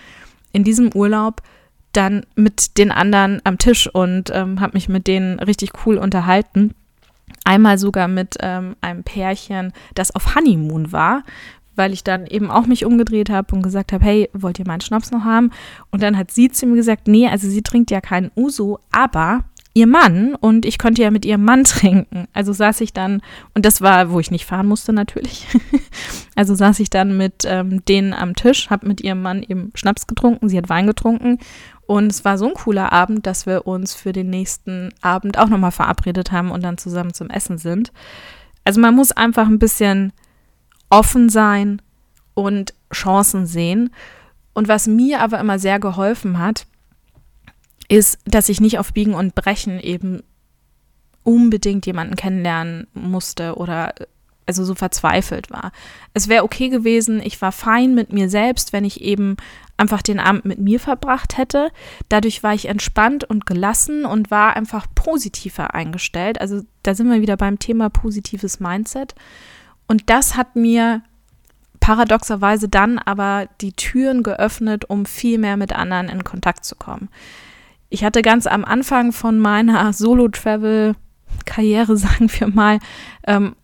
in 0.53 0.65
diesem 0.65 0.93
Urlaub 0.95 1.43
dann 1.93 2.25
mit 2.35 2.79
den 2.79 2.91
anderen 2.91 3.41
am 3.45 3.59
Tisch 3.59 3.89
und 3.93 4.31
ähm, 4.33 4.61
habe 4.61 4.75
mich 4.75 4.89
mit 4.89 5.07
denen 5.07 5.41
richtig 5.41 5.71
cool 5.85 5.97
unterhalten. 5.97 6.75
Einmal 7.45 7.79
sogar 7.79 8.09
mit 8.09 8.37
ähm, 8.41 8.77
einem 8.81 9.03
Pärchen, 9.03 9.73
das 9.95 10.15
auf 10.15 10.35
Honeymoon 10.35 10.93
war, 10.93 11.23
weil 11.75 11.93
ich 11.93 12.05
dann 12.05 12.27
eben 12.27 12.51
auch 12.51 12.67
mich 12.67 12.85
umgedreht 12.85 13.31
habe 13.31 13.55
und 13.55 13.63
gesagt 13.63 13.93
habe, 13.93 14.05
hey, 14.05 14.29
wollt 14.33 14.59
ihr 14.59 14.67
meinen 14.67 14.83
Schnaps 14.83 15.11
noch 15.11 15.25
haben? 15.25 15.51
Und 15.91 16.03
dann 16.03 16.17
hat 16.17 16.31
sie 16.31 16.51
zu 16.51 16.67
mir 16.67 16.77
gesagt, 16.77 17.09
nee, 17.09 17.29
also 17.29 17.49
sie 17.49 17.63
trinkt 17.63 17.91
ja 17.91 18.01
keinen 18.01 18.31
Uso, 18.37 18.79
aber 18.93 19.45
ihr 19.73 19.87
Mann 19.87 20.35
und 20.35 20.67
ich 20.67 20.79
konnte 20.79 21.03
ja 21.03 21.11
mit 21.11 21.25
ihrem 21.25 21.45
Mann 21.45 21.65
trinken. 21.65 22.27
Also 22.33 22.53
saß 22.53 22.81
ich 22.81 22.93
dann, 22.93 23.23
und 23.55 23.65
das 23.65 23.81
war, 23.81 24.11
wo 24.11 24.21
ich 24.21 24.31
nicht 24.31 24.47
fahren 24.47 24.67
musste 24.67 24.93
natürlich. 24.93 25.47
also 26.37 26.55
saß 26.55 26.81
ich 26.81 26.91
dann 26.91 27.17
mit 27.17 27.45
ähm, 27.45 27.85
denen 27.85 28.13
am 28.13 28.35
Tisch, 28.35 28.71
habe 28.71 28.89
mit 28.89 29.01
ihrem 29.01 29.23
Mann 29.23 29.43
eben 29.43 29.73
Schnaps 29.75 30.07
getrunken, 30.07 30.49
sie 30.49 30.59
hat 30.59 30.69
Wein 30.69 30.87
getrunken. 30.87 31.39
Und 31.87 32.13
es 32.13 32.25
war 32.25 32.39
so 32.39 32.47
ein 32.47 32.55
cooler 32.55 32.93
Abend, 32.93 33.27
dass 33.27 33.47
wir 33.47 33.67
uns 33.67 33.95
für 33.95 34.13
den 34.13 34.31
nächsten 34.31 34.91
Abend 35.01 35.39
auch 35.39 35.49
nochmal 35.49 35.73
verabredet 35.73 36.31
haben 36.31 36.53
und 36.53 36.63
dann 36.63 36.79
zusammen 36.79 37.15
zum 37.15 37.31
Essen 37.31 37.59
sind. 37.59 37.93
Also 38.65 38.81
man 38.81 38.95
muss 38.95 39.11
einfach 39.11 39.49
ein 39.49 39.59
bisschen 39.59 40.13
offen 40.89 41.29
sein 41.29 41.83
und 42.35 42.75
Chancen 42.93 43.47
sehen. 43.47 43.91
Und 44.53 44.69
was 44.69 44.87
mir 44.87 45.21
aber 45.21 45.41
immer 45.41 45.59
sehr 45.59 45.81
geholfen 45.81 46.39
hat, 46.39 46.67
ist, 47.91 48.19
dass 48.25 48.49
ich 48.49 48.61
nicht 48.61 48.79
auf 48.79 48.93
Biegen 48.93 49.15
und 49.15 49.35
Brechen 49.35 49.81
eben 49.81 50.23
unbedingt 51.25 51.85
jemanden 51.87 52.15
kennenlernen 52.15 52.87
musste 52.95 53.57
oder 53.57 53.95
also 54.47 54.65
so 54.65 54.75
verzweifelt 54.75 55.51
war. 55.51 55.73
Es 56.15 56.29
wäre 56.29 56.45
okay 56.45 56.69
gewesen, 56.69 57.21
ich 57.21 57.41
war 57.43 57.53
fein 57.53 57.95
mit 57.95 58.13
mir 58.13 58.29
selbst, 58.29 58.73
wenn 58.73 58.85
ich 58.85 59.01
eben 59.01 59.37
einfach 59.77 60.03
den 60.03 60.21
Abend 60.21 60.45
mit 60.45 60.59
mir 60.59 60.81
verbracht 60.81 61.37
hätte. 61.37 61.71
Dadurch 62.09 62.43
war 62.43 62.55
ich 62.55 62.67
entspannt 62.67 63.25
und 63.25 63.45
gelassen 63.45 64.05
und 64.05 64.31
war 64.31 64.57
einfach 64.57 64.87
positiver 64.95 65.75
eingestellt. 65.75 66.41
Also 66.41 66.63
da 66.83 66.95
sind 66.95 67.11
wir 67.11 67.21
wieder 67.21 67.37
beim 67.37 67.59
Thema 67.59 67.91
positives 67.91 68.61
Mindset. 68.61 69.15
Und 69.87 70.11
das 70.11 70.37
hat 70.37 70.57
mir 70.57 71.03
paradoxerweise 71.81 72.69
dann 72.69 72.99
aber 72.99 73.49
die 73.61 73.73
Türen 73.73 74.23
geöffnet, 74.23 74.85
um 74.89 75.07
viel 75.07 75.39
mehr 75.39 75.57
mit 75.57 75.73
anderen 75.73 76.09
in 76.09 76.25
Kontakt 76.25 76.65
zu 76.65 76.77
kommen 76.77 77.09
ich 77.91 78.05
hatte 78.05 78.23
ganz 78.23 78.47
am 78.47 78.65
Anfang 78.65 79.13
von 79.13 79.39
meiner 79.39 79.93
Solo-Travel-Karriere, 79.93 81.97
sagen 81.97 82.31
wir 82.39 82.49
mal, 82.49 82.79
ähm, 83.27 83.55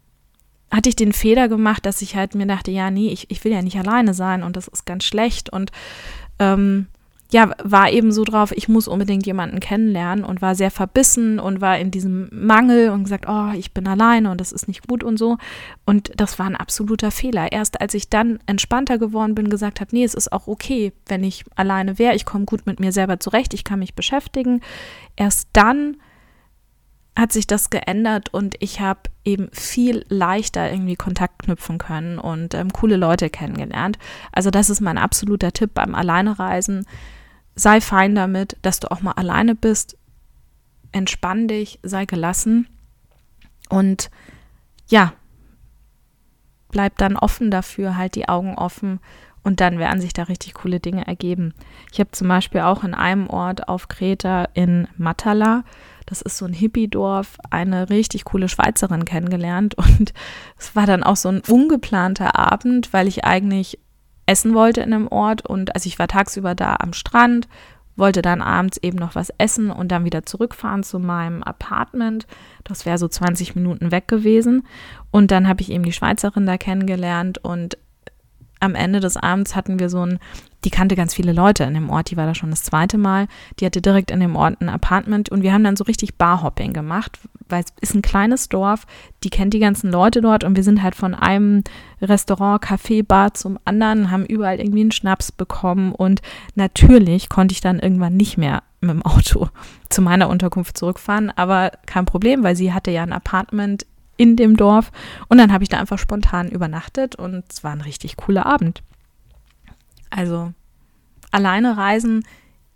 hatte 0.71 0.89
ich 0.89 0.97
den 0.97 1.13
Fehler 1.13 1.49
gemacht, 1.49 1.87
dass 1.87 2.03
ich 2.03 2.17
halt 2.17 2.35
mir 2.35 2.47
dachte, 2.47 2.73
ja, 2.73 2.91
nee, 2.91 3.09
ich, 3.09 3.31
ich 3.31 3.45
will 3.45 3.53
ja 3.53 3.63
nicht 3.63 3.79
alleine 3.79 4.15
sein 4.15 4.43
und 4.43 4.57
das 4.57 4.69
ist 4.69 4.85
ganz 4.85 5.05
schlecht. 5.05 5.51
Und 5.51 5.71
ähm, 6.41 6.89
ja, 7.33 7.51
war 7.63 7.91
eben 7.91 8.13
so 8.13 8.23
drauf, 8.23 8.53
ich 8.53 8.69
muss 8.69 8.87
unbedingt 8.87 9.27
jemanden 9.27 9.59
kennenlernen 9.59 10.25
und 10.25 10.43
war 10.43 10.55
sehr 10.55 10.71
verbissen 10.71 11.41
und 11.41 11.61
war 11.61 11.77
in 11.79 11.91
diesem 11.91 12.29
Mangel 12.31 12.91
und 12.91 13.05
gesagt, 13.05 13.27
oh, 13.29 13.51
ich 13.57 13.75
bin 13.75 13.89
alleine 13.89 14.31
und 14.31 14.41
das 14.41 14.53
ist 14.53 14.69
nicht 14.69 14.87
gut 14.87 15.03
und 15.03 15.17
so. 15.17 15.37
Und 15.85 16.13
das 16.17 16.39
war 16.39 16.47
ein 16.47 16.55
absoluter 16.55 17.11
Fehler. 17.11 17.51
Erst 17.51 17.81
als 17.81 17.95
ich 17.95 18.09
dann 18.11 18.39
entspannter 18.47 18.99
geworden 18.99 19.35
bin, 19.35 19.51
gesagt 19.51 19.81
habe, 19.81 19.91
nee, 19.93 20.05
es 20.05 20.15
ist 20.15 20.33
auch 20.33 20.47
okay, 20.47 20.93
wenn 21.07 21.25
ich 21.25 21.45
alleine 21.57 21.99
wäre, 21.99 22.15
ich 22.15 22.27
komme 22.27 22.45
gut 22.45 22.65
mit 22.65 22.79
mir 22.79 22.93
selber 22.93 23.19
zurecht, 23.19 23.55
ich 23.55 23.65
kann 23.65 23.81
mich 23.81 23.95
beschäftigen. 23.95 24.61
Erst 25.17 25.49
dann 25.53 25.97
hat 27.17 27.33
sich 27.33 27.47
das 27.47 27.71
geändert 27.71 28.33
und 28.33 28.55
ich 28.61 28.81
habe 28.81 29.01
eben 29.25 29.49
viel 29.51 30.05
leichter 30.09 30.71
irgendwie 30.71 30.97
Kontakt 30.97 31.43
knüpfen 31.43 31.79
können 31.79 32.19
und 32.19 32.55
ähm, 32.55 32.73
coole 32.73 32.97
Leute 32.97 33.31
kennengelernt. 33.31 33.99
Also 34.33 34.51
das 34.51 34.71
ist 34.71 34.81
mein 34.81 34.99
absoluter 34.99 35.51
Tipp 35.53 35.73
beim 35.75 35.95
Alleinereisen 35.95 36.87
sei 37.57 37.81
fein 37.81 38.15
damit, 38.15 38.57
dass 38.63 38.79
du 38.79 38.91
auch 38.91 39.01
mal 39.01 39.13
alleine 39.13 39.55
bist. 39.57 39.97
Entspann 40.93 41.49
dich, 41.49 41.81
sei 41.83 42.05
gelassen 42.05 42.69
und 43.69 44.11
ja, 44.89 45.15
bleib 46.71 46.97
dann 46.99 47.17
offen 47.17 47.51
dafür, 47.51 47.97
halt 47.97 48.15
die 48.15 48.29
Augen 48.29 48.55
offen 48.55 49.01
und 49.43 49.61
dann 49.61 49.79
werden 49.79 50.01
sich 50.01 50.13
da 50.13 50.25
richtig 50.25 50.55
coole 50.55 50.81
Dinge 50.81 51.07
ergeben. 51.07 51.55
Ich 51.93 51.99
habe 52.01 52.11
zum 52.13 52.29
Beispiel 52.29 52.61
auch 52.61 52.85
in 52.85 52.95
einem 52.95 53.29
Ort 53.29 53.69
auf 53.69 53.89
Kreta 53.89 54.49
in 54.55 54.87
Matala, 54.97 55.65
das 56.05 56.23
ist 56.23 56.37
so 56.37 56.47
ein 56.47 56.53
Hippie-Dorf, 56.53 57.39
eine 57.51 57.91
richtig 57.91 58.25
coole 58.25 58.49
Schweizerin 58.49 59.05
kennengelernt 59.05 59.75
und 59.79 60.13
es 60.59 60.77
war 60.77 60.87
dann 60.87 61.03
auch 61.03 61.17
so 61.17 61.29
ein 61.29 61.43
ungeplanter 61.49 62.39
Abend, 62.39 62.93
weil 62.93 63.09
ich 63.09 63.25
eigentlich 63.25 63.79
essen 64.27 64.55
wollte 64.55 64.81
in 64.81 64.93
einem 64.93 65.09
Ort 65.09 65.47
und 65.47 65.75
also 65.75 65.87
ich 65.87 65.99
war 65.99 66.09
tagsüber 66.09 66.55
da 66.55 66.77
am 66.81 66.93
Strand, 66.93 67.49
wollte 67.97 68.23
dann 68.23 68.43
abends 68.43 68.77
eben 68.83 68.99
noch 68.99 69.15
was 69.15 69.33
essen 69.39 69.71
und 69.71 69.89
dann 69.91 70.05
wieder 70.05 70.27
zurückfahren 70.27 70.83
zu 70.83 70.99
meinem 70.99 71.43
Apartment. 71.43 72.27
Das 72.65 72.85
wäre 72.85 72.99
so 72.99 73.09
20 73.09 73.55
Minuten 73.57 73.91
weg 73.91 74.07
gewesen. 74.07 74.67
Und 75.11 75.31
dann 75.31 75.49
habe 75.49 75.63
ich 75.63 75.71
eben 75.71 75.85
die 75.85 75.93
Schweizerin 75.93 76.45
da 76.45 76.59
kennengelernt 76.59 77.39
und 77.39 77.79
am 78.61 78.75
Ende 78.75 79.01
des 79.01 79.17
Abends 79.17 79.55
hatten 79.55 79.79
wir 79.79 79.89
so 79.89 80.05
ein, 80.05 80.19
die 80.67 80.71
kannte 80.71 80.97
ganz 80.97 81.15
viele 81.15 81.33
Leute 81.33 81.63
in 81.63 81.75
dem 81.75 81.91
Ort, 81.91 82.11
die 82.11 82.17
war 82.17 82.27
da 82.27 82.35
schon 82.35 82.51
das 82.51 82.65
zweite 82.65 82.99
Mal. 82.99 83.29
Die 83.61 83.67
hatte 83.67 83.81
direkt 83.81 84.11
in 84.11 84.19
dem 84.19 84.35
Ort 84.35 84.61
ein 84.61 84.69
Apartment 84.69 85.29
und 85.29 85.43
wir 85.43 85.53
haben 85.53 85.63
dann 85.63 85.77
so 85.77 85.85
richtig 85.85 86.17
Barhopping 86.17 86.73
gemacht, 86.73 87.21
weil 87.49 87.63
es 87.63 87.73
ist 87.81 87.95
ein 87.95 88.03
kleines 88.03 88.49
Dorf, 88.49 88.85
die 89.23 89.31
kennt 89.31 89.55
die 89.55 89.61
ganzen 89.61 89.93
Leute 89.93 90.21
dort 90.21 90.43
und 90.43 90.57
wir 90.57 90.65
sind 90.65 90.83
halt 90.83 90.97
von 90.97 91.15
einem 91.15 91.63
Restaurant, 92.03 92.65
Café, 92.65 93.07
Bar 93.07 93.35
zum 93.35 93.61
anderen, 93.65 94.11
haben 94.11 94.27
überall 94.27 94.59
irgendwie 94.59 94.81
einen 94.81 94.91
Schnaps 94.91 95.31
bekommen 95.31 95.93
und 95.93 96.21
natürlich 96.57 97.29
konnte 97.29 97.53
ich 97.53 97.61
dann 97.61 97.79
irgendwann 97.79 98.17
nicht 98.17 98.37
mehr 98.37 98.65
mit 98.81 98.91
dem 98.91 99.03
Auto 99.03 99.49
zu 99.89 100.03
meiner 100.03 100.29
Unterkunft 100.29 100.77
zurückfahren, 100.77 101.31
aber 101.31 101.71
kein 101.87 102.07
Problem, 102.07 102.43
weil 102.43 102.57
sie 102.57 102.73
hatte 102.73 102.91
ja 102.91 103.05
ein 103.05 103.13
Apartment 103.13 103.87
in 104.17 104.35
dem 104.35 104.57
Dorf. 104.57 104.91
Und 105.29 105.39
dann 105.39 105.53
habe 105.53 105.63
ich 105.63 105.69
da 105.69 105.79
einfach 105.79 105.99
spontan 105.99 106.49
übernachtet 106.49 107.15
und 107.15 107.45
es 107.51 107.63
war 107.63 107.73
ein 107.73 107.83
richtig 107.83 108.17
cooler 108.17 108.47
Abend. 108.47 108.83
Also 110.11 110.53
alleine 111.31 111.77
reisen 111.77 112.25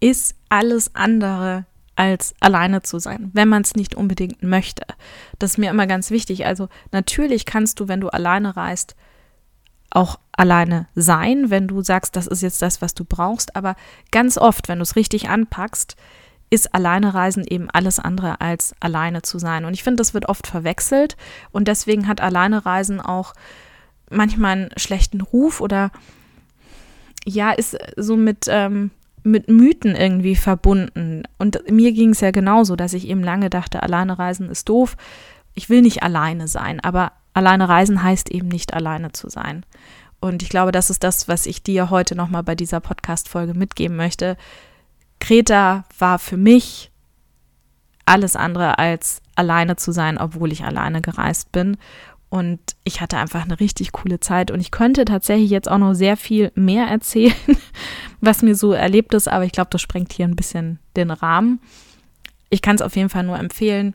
ist 0.01 0.35
alles 0.49 0.95
andere 0.95 1.67
als 1.97 2.35
alleine 2.41 2.83
zu 2.83 2.99
sein, 2.99 3.31
wenn 3.35 3.49
man 3.49 3.63
es 3.63 3.75
nicht 3.75 3.95
unbedingt 3.95 4.43
möchte. 4.43 4.87
Das 5.39 5.53
ist 5.53 5.59
mir 5.59 5.71
immer 5.71 5.87
ganz 5.87 6.11
wichtig. 6.11 6.47
Also 6.47 6.69
natürlich 6.93 7.45
kannst 7.45 7.79
du, 7.79 7.89
wenn 7.89 8.01
du 8.01 8.09
alleine 8.09 8.57
reist, 8.57 8.97
auch 9.91 10.19
alleine 10.33 10.87
sein, 10.95 11.51
wenn 11.51 11.69
du 11.69 11.83
sagst, 11.83 12.17
das 12.17 12.27
ist 12.27 12.43
jetzt 12.43 12.63
das, 12.63 12.81
was 12.81 12.95
du 12.95 13.05
brauchst. 13.05 13.55
Aber 13.57 13.77
ganz 14.11 14.39
oft, 14.39 14.69
wenn 14.69 14.79
du 14.79 14.83
es 14.83 14.97
richtig 14.97 15.29
anpackst, 15.29 15.97
ist 16.49 16.75
alleine 16.75 17.15
reisen 17.15 17.45
eben 17.47 17.69
alles 17.71 17.99
andere 17.99 18.41
als 18.41 18.75
alleine 18.81 19.23
zu 19.23 19.39
sein. 19.39 19.65
Und 19.65 19.75
ich 19.75 19.83
finde, 19.83 20.01
das 20.01 20.15
wird 20.15 20.29
oft 20.29 20.47
verwechselt 20.47 21.17
und 21.53 21.69
deswegen 21.69 22.09
hat 22.09 22.21
alleine 22.21 22.65
reisen 22.65 23.01
auch 23.01 23.35
manchmal 24.11 24.53
einen 24.53 24.71
schlechten 24.77 25.21
Ruf 25.21 25.61
oder 25.61 25.93
ja, 27.27 27.53
ist 27.53 27.77
so 27.97 28.17
mit, 28.17 28.47
ähm, 28.49 28.91
mit 29.23 29.49
Mythen 29.49 29.95
irgendwie 29.95 30.37
verbunden. 30.37 31.25
Und 31.39 31.71
mir 31.71 31.93
ging 31.93 32.11
es 32.11 32.21
ja 32.21 32.31
genauso, 32.31 32.77
dass 32.77 32.93
ich 32.93 33.09
eben 33.09 33.23
lange 33.23 33.51
dachte, 33.51 33.83
alleine 33.83 34.19
reisen 34.19 34.49
ist 34.51 34.69
doof. 34.69 34.97
Ich 35.55 35.69
will 35.69 35.83
nicht 35.83 36.03
alleine 36.03 36.49
sein, 36.49 36.81
aber 36.81 37.13
alleine 37.35 37.69
reisen 37.69 38.03
heißt 38.03 38.31
eben 38.31 38.49
nicht 38.49 38.75
alleine 38.75 39.13
zu 39.13 39.29
sein. 39.29 39.65
Und 40.21 40.43
ich 40.43 40.49
glaube, 40.49 40.73
das 40.73 40.91
ist 40.91 41.03
das, 41.03 41.29
was 41.29 41.47
ich 41.47 41.63
dir 41.63 41.91
heute 41.91 42.15
nochmal 42.15 42.43
bei 42.43 42.55
dieser 42.55 42.81
Podcast-Folge 42.81 43.55
mitgeben 43.55 43.97
möchte. 43.97 44.37
Kreta 45.19 45.85
war 45.99 46.19
für 46.19 46.37
mich 46.37 46.91
alles 48.05 48.37
andere 48.37 48.79
als 48.79 49.23
alleine 49.35 49.77
zu 49.77 49.93
sein, 49.93 50.19
obwohl 50.19 50.53
ich 50.53 50.65
alleine 50.65 51.01
gereist 51.01 51.53
bin. 51.53 51.77
Und 52.31 52.61
ich 52.85 53.01
hatte 53.01 53.19
einfach 53.19 53.43
eine 53.43 53.59
richtig 53.59 53.91
coole 53.91 54.21
Zeit. 54.21 54.53
Und 54.53 54.61
ich 54.61 54.71
könnte 54.71 55.05
tatsächlich 55.05 55.51
jetzt 55.51 55.69
auch 55.69 55.79
noch 55.79 55.95
sehr 55.95 56.17
viel 56.17 56.53
mehr 56.55 56.87
erzählen, 56.87 57.35
was 58.21 58.43
mir 58.43 58.55
so 58.55 58.73
erlebt 58.73 59.13
ist. 59.15 59.29
Aber 59.29 59.45
ich 59.45 59.53
glaube, 59.53 59.71
das 59.71 59.83
sprengt 59.83 60.13
hier 60.13 60.27
ein 60.27 60.37
bisschen 60.37 60.79
den 60.97 61.11
Rahmen. 61.11 61.61
Ich 62.49 62.63
kann 62.63 62.77
es 62.77 62.83
auf 62.83 62.95
jeden 62.95 63.09
Fall 63.09 63.25
nur 63.25 63.39
empfehlen. 63.39 63.95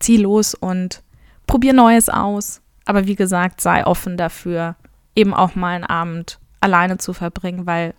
Zieh 0.00 0.16
los 0.16 0.54
und 0.54 1.02
probier 1.46 1.72
Neues 1.72 2.08
aus. 2.08 2.60
Aber 2.86 3.06
wie 3.06 3.14
gesagt, 3.14 3.60
sei 3.60 3.86
offen 3.86 4.16
dafür, 4.16 4.74
eben 5.14 5.32
auch 5.32 5.54
mal 5.54 5.76
einen 5.76 5.84
Abend 5.84 6.40
alleine 6.60 6.98
zu 6.98 7.12
verbringen, 7.12 7.66
weil 7.66 7.94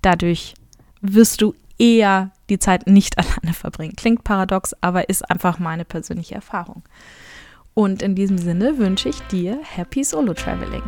dadurch 0.00 0.54
wirst 1.02 1.42
du 1.42 1.54
eher 1.78 2.30
die 2.48 2.58
Zeit 2.58 2.86
nicht 2.86 3.18
alleine 3.18 3.52
verbringen. 3.52 3.96
Klingt 3.96 4.24
paradox, 4.24 4.74
aber 4.80 5.10
ist 5.10 5.28
einfach 5.30 5.58
meine 5.58 5.84
persönliche 5.84 6.34
Erfahrung. 6.34 6.82
Und 7.74 8.02
in 8.02 8.14
diesem 8.14 8.36
Sinne 8.36 8.76
wünsche 8.78 9.08
ich 9.08 9.20
dir 9.22 9.58
Happy 9.62 10.04
Solo 10.04 10.34
Traveling. 10.34 10.82